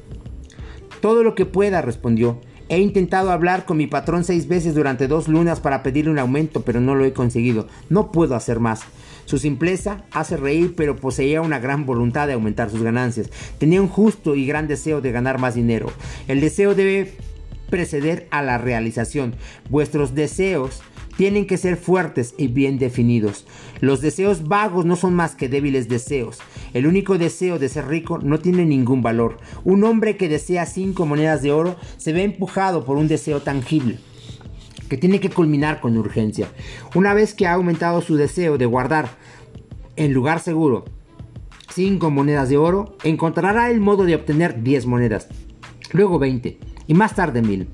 Todo 1.00 1.22
lo 1.22 1.36
que 1.36 1.46
pueda, 1.46 1.84
respondió. 1.84 2.42
He 2.68 2.80
intentado 2.80 3.32
hablar 3.32 3.66
con 3.66 3.78
mi 3.78 3.86
patrón 3.86 4.24
seis 4.24 4.48
veces 4.48 4.74
durante 4.74 5.08
dos 5.08 5.28
lunas 5.28 5.60
para 5.60 5.84
pedirle 5.84 6.12
un 6.12 6.20
aumento, 6.20 6.62
pero 6.62 6.82
no 6.82 6.96
lo 6.96 7.06
he 7.06 7.14
conseguido. 7.14 7.68
No 7.90 8.12
puedo 8.12 8.36
hacer 8.36 8.60
más. 8.60 8.82
Su 9.26 9.38
simpleza 9.38 10.04
hace 10.12 10.36
reír, 10.36 10.74
pero 10.76 10.96
poseía 10.96 11.42
una 11.42 11.60
gran 11.60 11.86
voluntad 11.86 12.26
de 12.28 12.34
aumentar 12.34 12.72
sus 12.72 12.82
ganancias. 12.82 13.30
Tenía 13.60 13.82
un 13.82 13.88
justo 13.88 14.36
y 14.36 14.48
gran 14.48 14.68
deseo 14.68 15.02
de 15.02 15.12
ganar 15.12 15.40
más 15.40 15.54
dinero. 15.54 15.92
El 16.28 16.42
deseo 16.42 16.74
debe 16.74 17.14
preceder 17.70 18.28
a 18.32 18.42
la 18.42 18.58
realización. 18.58 19.36
Vuestros 19.70 20.16
deseos 20.16 20.82
tienen 21.18 21.48
que 21.48 21.58
ser 21.58 21.78
fuertes 21.78 22.36
y 22.38 22.48
bien 22.48 22.78
definidos. 22.78 23.46
Los 23.80 24.02
deseos 24.02 24.48
vagos 24.48 24.86
no 24.86 24.96
son 24.96 25.16
más 25.16 25.36
que 25.36 25.50
débiles 25.50 25.88
deseos. 25.88 26.40
El 26.74 26.88
único 26.88 27.18
deseo 27.18 27.60
de 27.60 27.70
ser 27.70 27.88
rico 27.88 28.20
no 28.20 28.40
tiene 28.40 28.66
ningún 28.66 29.02
valor. 29.02 29.38
Un 29.64 29.84
hombre 29.84 30.18
que 30.18 30.30
desea 30.30 30.66
cinco 30.66 31.06
monedas 31.06 31.42
de 31.42 31.52
oro 31.52 31.76
se 31.98 32.14
ve 32.14 32.24
empujado 32.24 32.86
por 32.86 32.98
un 32.98 33.08
deseo 33.08 33.42
tangible 33.42 33.98
que 34.90 34.98
tiene 34.98 35.20
que 35.20 35.30
culminar 35.30 35.82
con 35.82 35.98
urgencia. 35.98 36.48
Una 36.94 37.14
vez 37.14 37.34
que 37.34 37.48
ha 37.48 37.54
aumentado 37.54 38.02
su 38.02 38.18
deseo 38.18 38.58
de 38.58 38.66
guardar 38.66 39.10
en 39.96 40.14
lugar 40.14 40.40
seguro 40.40 40.86
5 41.76 42.10
monedas 42.10 42.48
de 42.48 42.56
oro, 42.56 42.96
encontrará 43.04 43.70
el 43.70 43.82
modo 43.82 44.06
de 44.06 44.16
obtener 44.16 44.64
10 44.64 44.86
monedas, 44.86 45.28
luego 45.92 46.20
20 46.20 46.58
y 46.88 46.94
más 46.94 47.16
tarde 47.16 47.42
1000. 47.42 47.68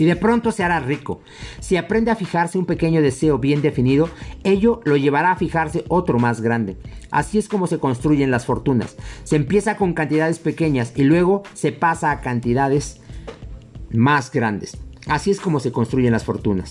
Y 0.00 0.06
de 0.06 0.16
pronto 0.16 0.50
se 0.50 0.64
hará 0.64 0.80
rico. 0.80 1.20
Si 1.60 1.76
aprende 1.76 2.10
a 2.10 2.16
fijarse 2.16 2.56
un 2.56 2.64
pequeño 2.64 3.02
deseo 3.02 3.38
bien 3.38 3.60
definido, 3.60 4.08
ello 4.44 4.80
lo 4.84 4.96
llevará 4.96 5.32
a 5.32 5.36
fijarse 5.36 5.84
otro 5.88 6.18
más 6.18 6.40
grande. 6.40 6.78
Así 7.10 7.36
es 7.36 7.48
como 7.48 7.66
se 7.66 7.78
construyen 7.78 8.30
las 8.30 8.46
fortunas. 8.46 8.96
Se 9.24 9.36
empieza 9.36 9.76
con 9.76 9.92
cantidades 9.92 10.38
pequeñas 10.38 10.94
y 10.96 11.02
luego 11.02 11.42
se 11.52 11.72
pasa 11.72 12.12
a 12.12 12.22
cantidades 12.22 13.02
más 13.92 14.32
grandes. 14.32 14.78
Así 15.06 15.32
es 15.32 15.38
como 15.38 15.60
se 15.60 15.70
construyen 15.70 16.12
las 16.12 16.24
fortunas. 16.24 16.70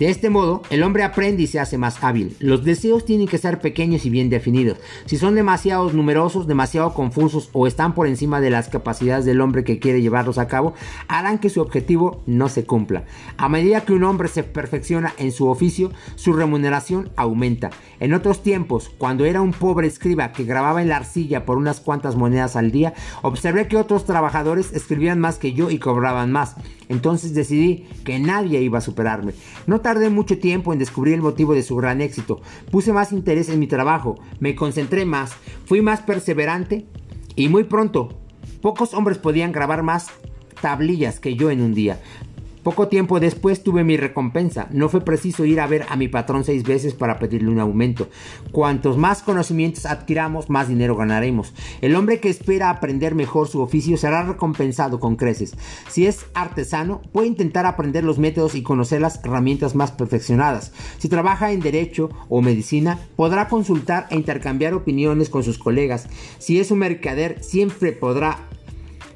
De 0.00 0.08
este 0.08 0.30
modo, 0.30 0.62
el 0.70 0.82
hombre 0.82 1.02
aprende 1.02 1.42
y 1.42 1.46
se 1.46 1.60
hace 1.60 1.76
más 1.76 2.02
hábil. 2.02 2.34
Los 2.40 2.64
deseos 2.64 3.04
tienen 3.04 3.28
que 3.28 3.36
ser 3.36 3.60
pequeños 3.60 4.06
y 4.06 4.08
bien 4.08 4.30
definidos. 4.30 4.78
Si 5.04 5.18
son 5.18 5.34
demasiado 5.34 5.92
numerosos, 5.92 6.46
demasiado 6.46 6.94
confusos 6.94 7.50
o 7.52 7.66
están 7.66 7.94
por 7.94 8.06
encima 8.06 8.40
de 8.40 8.48
las 8.48 8.70
capacidades 8.70 9.26
del 9.26 9.42
hombre 9.42 9.62
que 9.62 9.78
quiere 9.78 10.00
llevarlos 10.00 10.38
a 10.38 10.48
cabo, 10.48 10.72
harán 11.06 11.38
que 11.38 11.50
su 11.50 11.60
objetivo 11.60 12.22
no 12.24 12.48
se 12.48 12.64
cumpla. 12.64 13.04
A 13.36 13.50
medida 13.50 13.82
que 13.82 13.92
un 13.92 14.04
hombre 14.04 14.28
se 14.28 14.42
perfecciona 14.42 15.12
en 15.18 15.32
su 15.32 15.48
oficio, 15.48 15.92
su 16.14 16.32
remuneración 16.32 17.10
aumenta. 17.16 17.68
En 17.98 18.14
otros 18.14 18.42
tiempos, 18.42 18.90
cuando 18.96 19.26
era 19.26 19.42
un 19.42 19.52
pobre 19.52 19.86
escriba 19.86 20.32
que 20.32 20.44
grababa 20.44 20.80
en 20.80 20.88
la 20.88 20.96
arcilla 20.96 21.44
por 21.44 21.58
unas 21.58 21.80
cuantas 21.80 22.16
monedas 22.16 22.56
al 22.56 22.70
día, 22.70 22.94
observé 23.20 23.68
que 23.68 23.76
otros 23.76 24.06
trabajadores 24.06 24.72
escribían 24.72 25.20
más 25.20 25.36
que 25.36 25.52
yo 25.52 25.70
y 25.70 25.78
cobraban 25.78 26.32
más. 26.32 26.56
Entonces 26.88 27.34
decidí 27.34 27.86
que 28.04 28.18
nadie 28.18 28.62
iba 28.62 28.78
a 28.78 28.80
superarme. 28.80 29.32
Tardé 29.90 30.08
mucho 30.08 30.38
tiempo 30.38 30.72
en 30.72 30.78
descubrir 30.78 31.14
el 31.14 31.20
motivo 31.20 31.52
de 31.52 31.64
su 31.64 31.74
gran 31.74 32.00
éxito. 32.00 32.40
Puse 32.70 32.92
más 32.92 33.10
interés 33.10 33.48
en 33.48 33.58
mi 33.58 33.66
trabajo, 33.66 34.14
me 34.38 34.54
concentré 34.54 35.04
más, 35.04 35.32
fui 35.64 35.82
más 35.82 36.00
perseverante 36.00 36.86
y 37.34 37.48
muy 37.48 37.64
pronto, 37.64 38.20
pocos 38.62 38.94
hombres 38.94 39.18
podían 39.18 39.50
grabar 39.50 39.82
más 39.82 40.06
tablillas 40.60 41.18
que 41.18 41.34
yo 41.34 41.50
en 41.50 41.60
un 41.60 41.74
día. 41.74 42.00
Poco 42.62 42.88
tiempo 42.88 43.20
después 43.20 43.62
tuve 43.62 43.84
mi 43.84 43.96
recompensa. 43.96 44.68
No 44.70 44.88
fue 44.90 45.00
preciso 45.00 45.46
ir 45.46 45.60
a 45.60 45.66
ver 45.66 45.86
a 45.88 45.96
mi 45.96 46.08
patrón 46.08 46.44
seis 46.44 46.62
veces 46.62 46.92
para 46.92 47.18
pedirle 47.18 47.50
un 47.50 47.58
aumento. 47.58 48.08
Cuantos 48.52 48.98
más 48.98 49.22
conocimientos 49.22 49.86
adquiramos, 49.86 50.50
más 50.50 50.68
dinero 50.68 50.94
ganaremos. 50.94 51.54
El 51.80 51.96
hombre 51.96 52.20
que 52.20 52.28
espera 52.28 52.68
aprender 52.68 53.14
mejor 53.14 53.48
su 53.48 53.62
oficio 53.62 53.96
será 53.96 54.24
recompensado 54.24 55.00
con 55.00 55.16
creces. 55.16 55.56
Si 55.88 56.06
es 56.06 56.26
artesano, 56.34 57.00
puede 57.12 57.28
intentar 57.28 57.64
aprender 57.64 58.04
los 58.04 58.18
métodos 58.18 58.54
y 58.54 58.62
conocer 58.62 59.00
las 59.00 59.24
herramientas 59.24 59.74
más 59.74 59.92
perfeccionadas. 59.92 60.72
Si 60.98 61.08
trabaja 61.08 61.52
en 61.52 61.60
derecho 61.60 62.10
o 62.28 62.42
medicina, 62.42 62.98
podrá 63.16 63.48
consultar 63.48 64.06
e 64.10 64.16
intercambiar 64.16 64.74
opiniones 64.74 65.30
con 65.30 65.44
sus 65.44 65.58
colegas. 65.58 66.08
Si 66.38 66.60
es 66.60 66.70
un 66.70 66.80
mercader, 66.80 67.42
siempre 67.42 67.92
podrá 67.92 68.50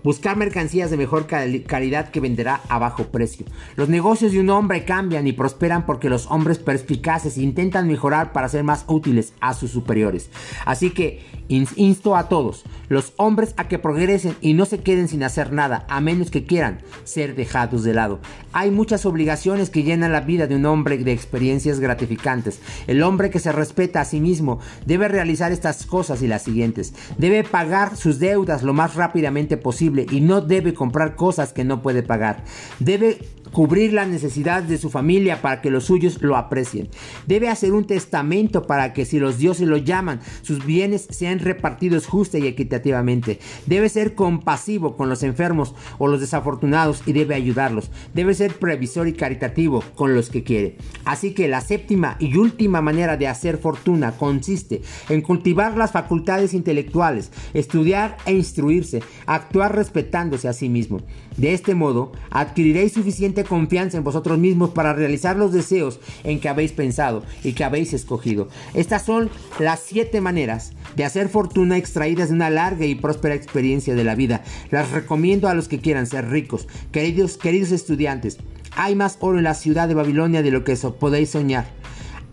buscar 0.04 0.36
mercancías 0.36 0.90
de 0.90 0.96
mejor 0.96 1.26
calidad 1.26 2.10
que 2.10 2.20
venderá 2.20 2.60
a 2.68 2.78
bajo 2.78 3.04
precio. 3.08 3.46
Los 3.74 3.88
negocios 3.88 4.30
de 4.32 4.40
un 4.40 4.50
hombre 4.50 4.84
cambian 4.84 5.26
y 5.26 5.32
prosperan 5.32 5.86
porque 5.86 6.08
los 6.08 6.30
hombres 6.30 6.58
perspicaces 6.58 7.38
intentan 7.38 7.88
mejorar 7.88 8.32
para 8.32 8.48
ser 8.48 8.62
más 8.62 8.84
útiles 8.86 9.32
a 9.40 9.54
sus 9.54 9.72
superiores. 9.72 10.30
Así 10.66 10.90
que 10.90 11.43
insto 11.48 12.16
a 12.16 12.28
todos, 12.28 12.64
los 12.88 13.12
hombres 13.16 13.54
a 13.57 13.68
que 13.68 13.78
progresen 13.78 14.37
y 14.40 14.54
no 14.54 14.64
se 14.64 14.78
queden 14.78 15.09
sin 15.09 15.22
hacer 15.22 15.52
nada, 15.52 15.85
a 15.88 16.00
menos 16.00 16.30
que 16.30 16.46
quieran 16.46 16.80
ser 17.04 17.35
dejados 17.35 17.85
de 17.85 17.94
lado. 17.94 18.20
Hay 18.52 18.70
muchas 18.70 19.04
obligaciones 19.07 19.70
que 19.70 19.83
llenan 19.83 20.12
la 20.12 20.20
vida 20.20 20.46
de 20.46 20.57
un 20.57 20.66
hombre 20.66 20.98
de 20.98 21.12
experiencias 21.12 21.80
gratificantes. 21.80 22.61
El 22.87 23.02
hombre 23.02 23.30
que 23.30 23.40
se 23.40 23.52
respeta 23.52 24.00
a 24.00 24.04
sí 24.04 24.20
mismo 24.20 24.61
debe 24.87 25.09
realizar 25.09 25.52
estas 25.52 25.87
cosas 25.87 26.22
y 26.22 26.28
las 26.28 26.42
siguientes. 26.42 26.94
Debe 27.18 27.44
pagar 27.44 27.96
sus 27.96 28.18
deudas 28.18 28.62
lo 28.62 28.72
más 28.72 28.94
rápidamente 28.94 29.57
posible 29.57 30.07
y 30.11 30.20
no 30.20 30.40
debe 30.40 30.74
comprar 30.74 31.16
cosas 31.16 31.52
que 31.52 31.64
no 31.64 31.83
puede 31.83 32.02
pagar. 32.02 32.44
Debe 32.78 33.18
cubrir 33.54 33.92
las 33.92 34.08
necesidades 34.08 34.68
de 34.68 34.78
su 34.78 34.90
familia 34.90 35.40
para 35.40 35.62
que 35.62 35.70
los 35.70 35.84
suyos 35.84 36.20
lo 36.20 36.36
aprecien. 36.36 36.88
Debe 37.26 37.48
hacer 37.48 37.72
un 37.72 37.86
testamento 37.86 38.66
para 38.66 38.92
que 38.92 39.06
si 39.06 39.20
los 39.20 39.38
dioses 39.38 39.68
lo 39.68 39.76
llaman, 39.76 40.20
sus 40.42 40.66
bienes 40.66 41.06
sean 41.08 41.38
repartidos 41.38 42.06
justa 42.06 42.36
y 42.36 42.48
equitativamente. 42.48 43.38
Debe 43.66 43.88
ser 43.88 44.16
compasivo 44.16 44.96
con 44.96 45.08
los 45.08 45.22
enfermos 45.22 45.74
o 45.98 46.08
los 46.08 46.20
desafortunados 46.20 47.02
y 47.06 47.12
debe 47.12 47.36
ayudarlos. 47.36 47.90
Debe 48.12 48.34
ser 48.34 48.54
previsor 48.54 49.06
y 49.06 49.12
caritativo 49.12 49.84
con 49.94 50.14
los 50.14 50.30
que 50.30 50.42
quiere. 50.42 50.76
Así 51.04 51.32
que 51.32 51.46
la 51.46 51.60
séptima 51.60 52.16
y 52.18 52.36
última 52.36 52.82
manera 52.82 53.16
de 53.16 53.28
hacer 53.28 53.58
fortuna 53.58 54.16
consiste 54.18 54.82
en 55.08 55.22
cultivar 55.22 55.76
las 55.76 55.92
facultades 55.92 56.54
intelectuales, 56.54 57.30
estudiar 57.54 58.16
e 58.26 58.32
instruirse, 58.32 59.00
actuar 59.26 59.76
respetándose 59.76 60.48
a 60.48 60.52
sí 60.52 60.68
mismo. 60.68 61.02
De 61.36 61.52
este 61.52 61.74
modo, 61.74 62.12
adquiriréis 62.30 62.92
suficiente 62.92 63.43
confianza 63.44 63.96
en 63.96 64.04
vosotros 64.04 64.38
mismos 64.38 64.70
para 64.70 64.92
realizar 64.92 65.37
los 65.37 65.52
deseos 65.52 66.00
en 66.24 66.40
que 66.40 66.48
habéis 66.48 66.72
pensado 66.72 67.22
y 67.42 67.52
que 67.52 67.64
habéis 67.64 67.92
escogido. 67.92 68.48
Estas 68.74 69.04
son 69.04 69.30
las 69.59 69.80
siete 69.80 70.20
maneras 70.20 70.72
de 70.96 71.04
hacer 71.04 71.28
fortuna 71.28 71.76
extraídas 71.76 72.28
de 72.28 72.35
una 72.35 72.50
larga 72.50 72.87
y 72.87 72.94
próspera 72.94 73.35
experiencia 73.35 73.94
de 73.94 74.04
la 74.04 74.14
vida. 74.14 74.42
Las 74.70 74.90
recomiendo 74.90 75.48
a 75.48 75.54
los 75.54 75.68
que 75.68 75.80
quieran 75.80 76.07
ser 76.07 76.28
ricos. 76.30 76.66
Queridos, 76.92 77.37
queridos 77.37 77.72
estudiantes, 77.72 78.38
hay 78.76 78.94
más 78.94 79.18
oro 79.20 79.38
en 79.38 79.44
la 79.44 79.54
ciudad 79.54 79.88
de 79.88 79.94
Babilonia 79.94 80.42
de 80.42 80.50
lo 80.50 80.64
que 80.64 80.76
podéis 80.98 81.30
soñar. 81.30 81.66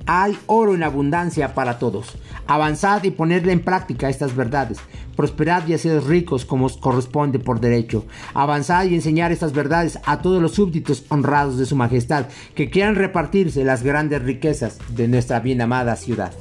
Hay 0.05 0.37
oro 0.47 0.75
en 0.75 0.83
abundancia 0.83 1.53
para 1.53 1.79
todos. 1.79 2.17
Avanzad 2.47 3.03
y 3.03 3.11
ponedle 3.11 3.51
en 3.51 3.63
práctica 3.63 4.09
estas 4.09 4.35
verdades. 4.35 4.79
Prosperad 5.15 5.67
y 5.67 5.73
haced 5.73 6.01
ricos 6.01 6.45
como 6.45 6.65
os 6.65 6.77
corresponde 6.77 7.39
por 7.39 7.59
derecho. 7.59 8.05
Avanzad 8.33 8.85
y 8.85 8.95
enseñar 8.95 9.31
estas 9.31 9.53
verdades 9.53 9.99
a 10.05 10.21
todos 10.21 10.41
los 10.41 10.53
súbditos 10.53 11.05
honrados 11.09 11.57
de 11.57 11.65
su 11.65 11.75
majestad 11.75 12.25
que 12.55 12.69
quieran 12.69 12.95
repartirse 12.95 13.63
las 13.63 13.83
grandes 13.83 14.21
riquezas 14.23 14.79
de 14.89 15.07
nuestra 15.07 15.39
bien 15.39 15.61
amada 15.61 15.95
ciudad. 15.95 16.31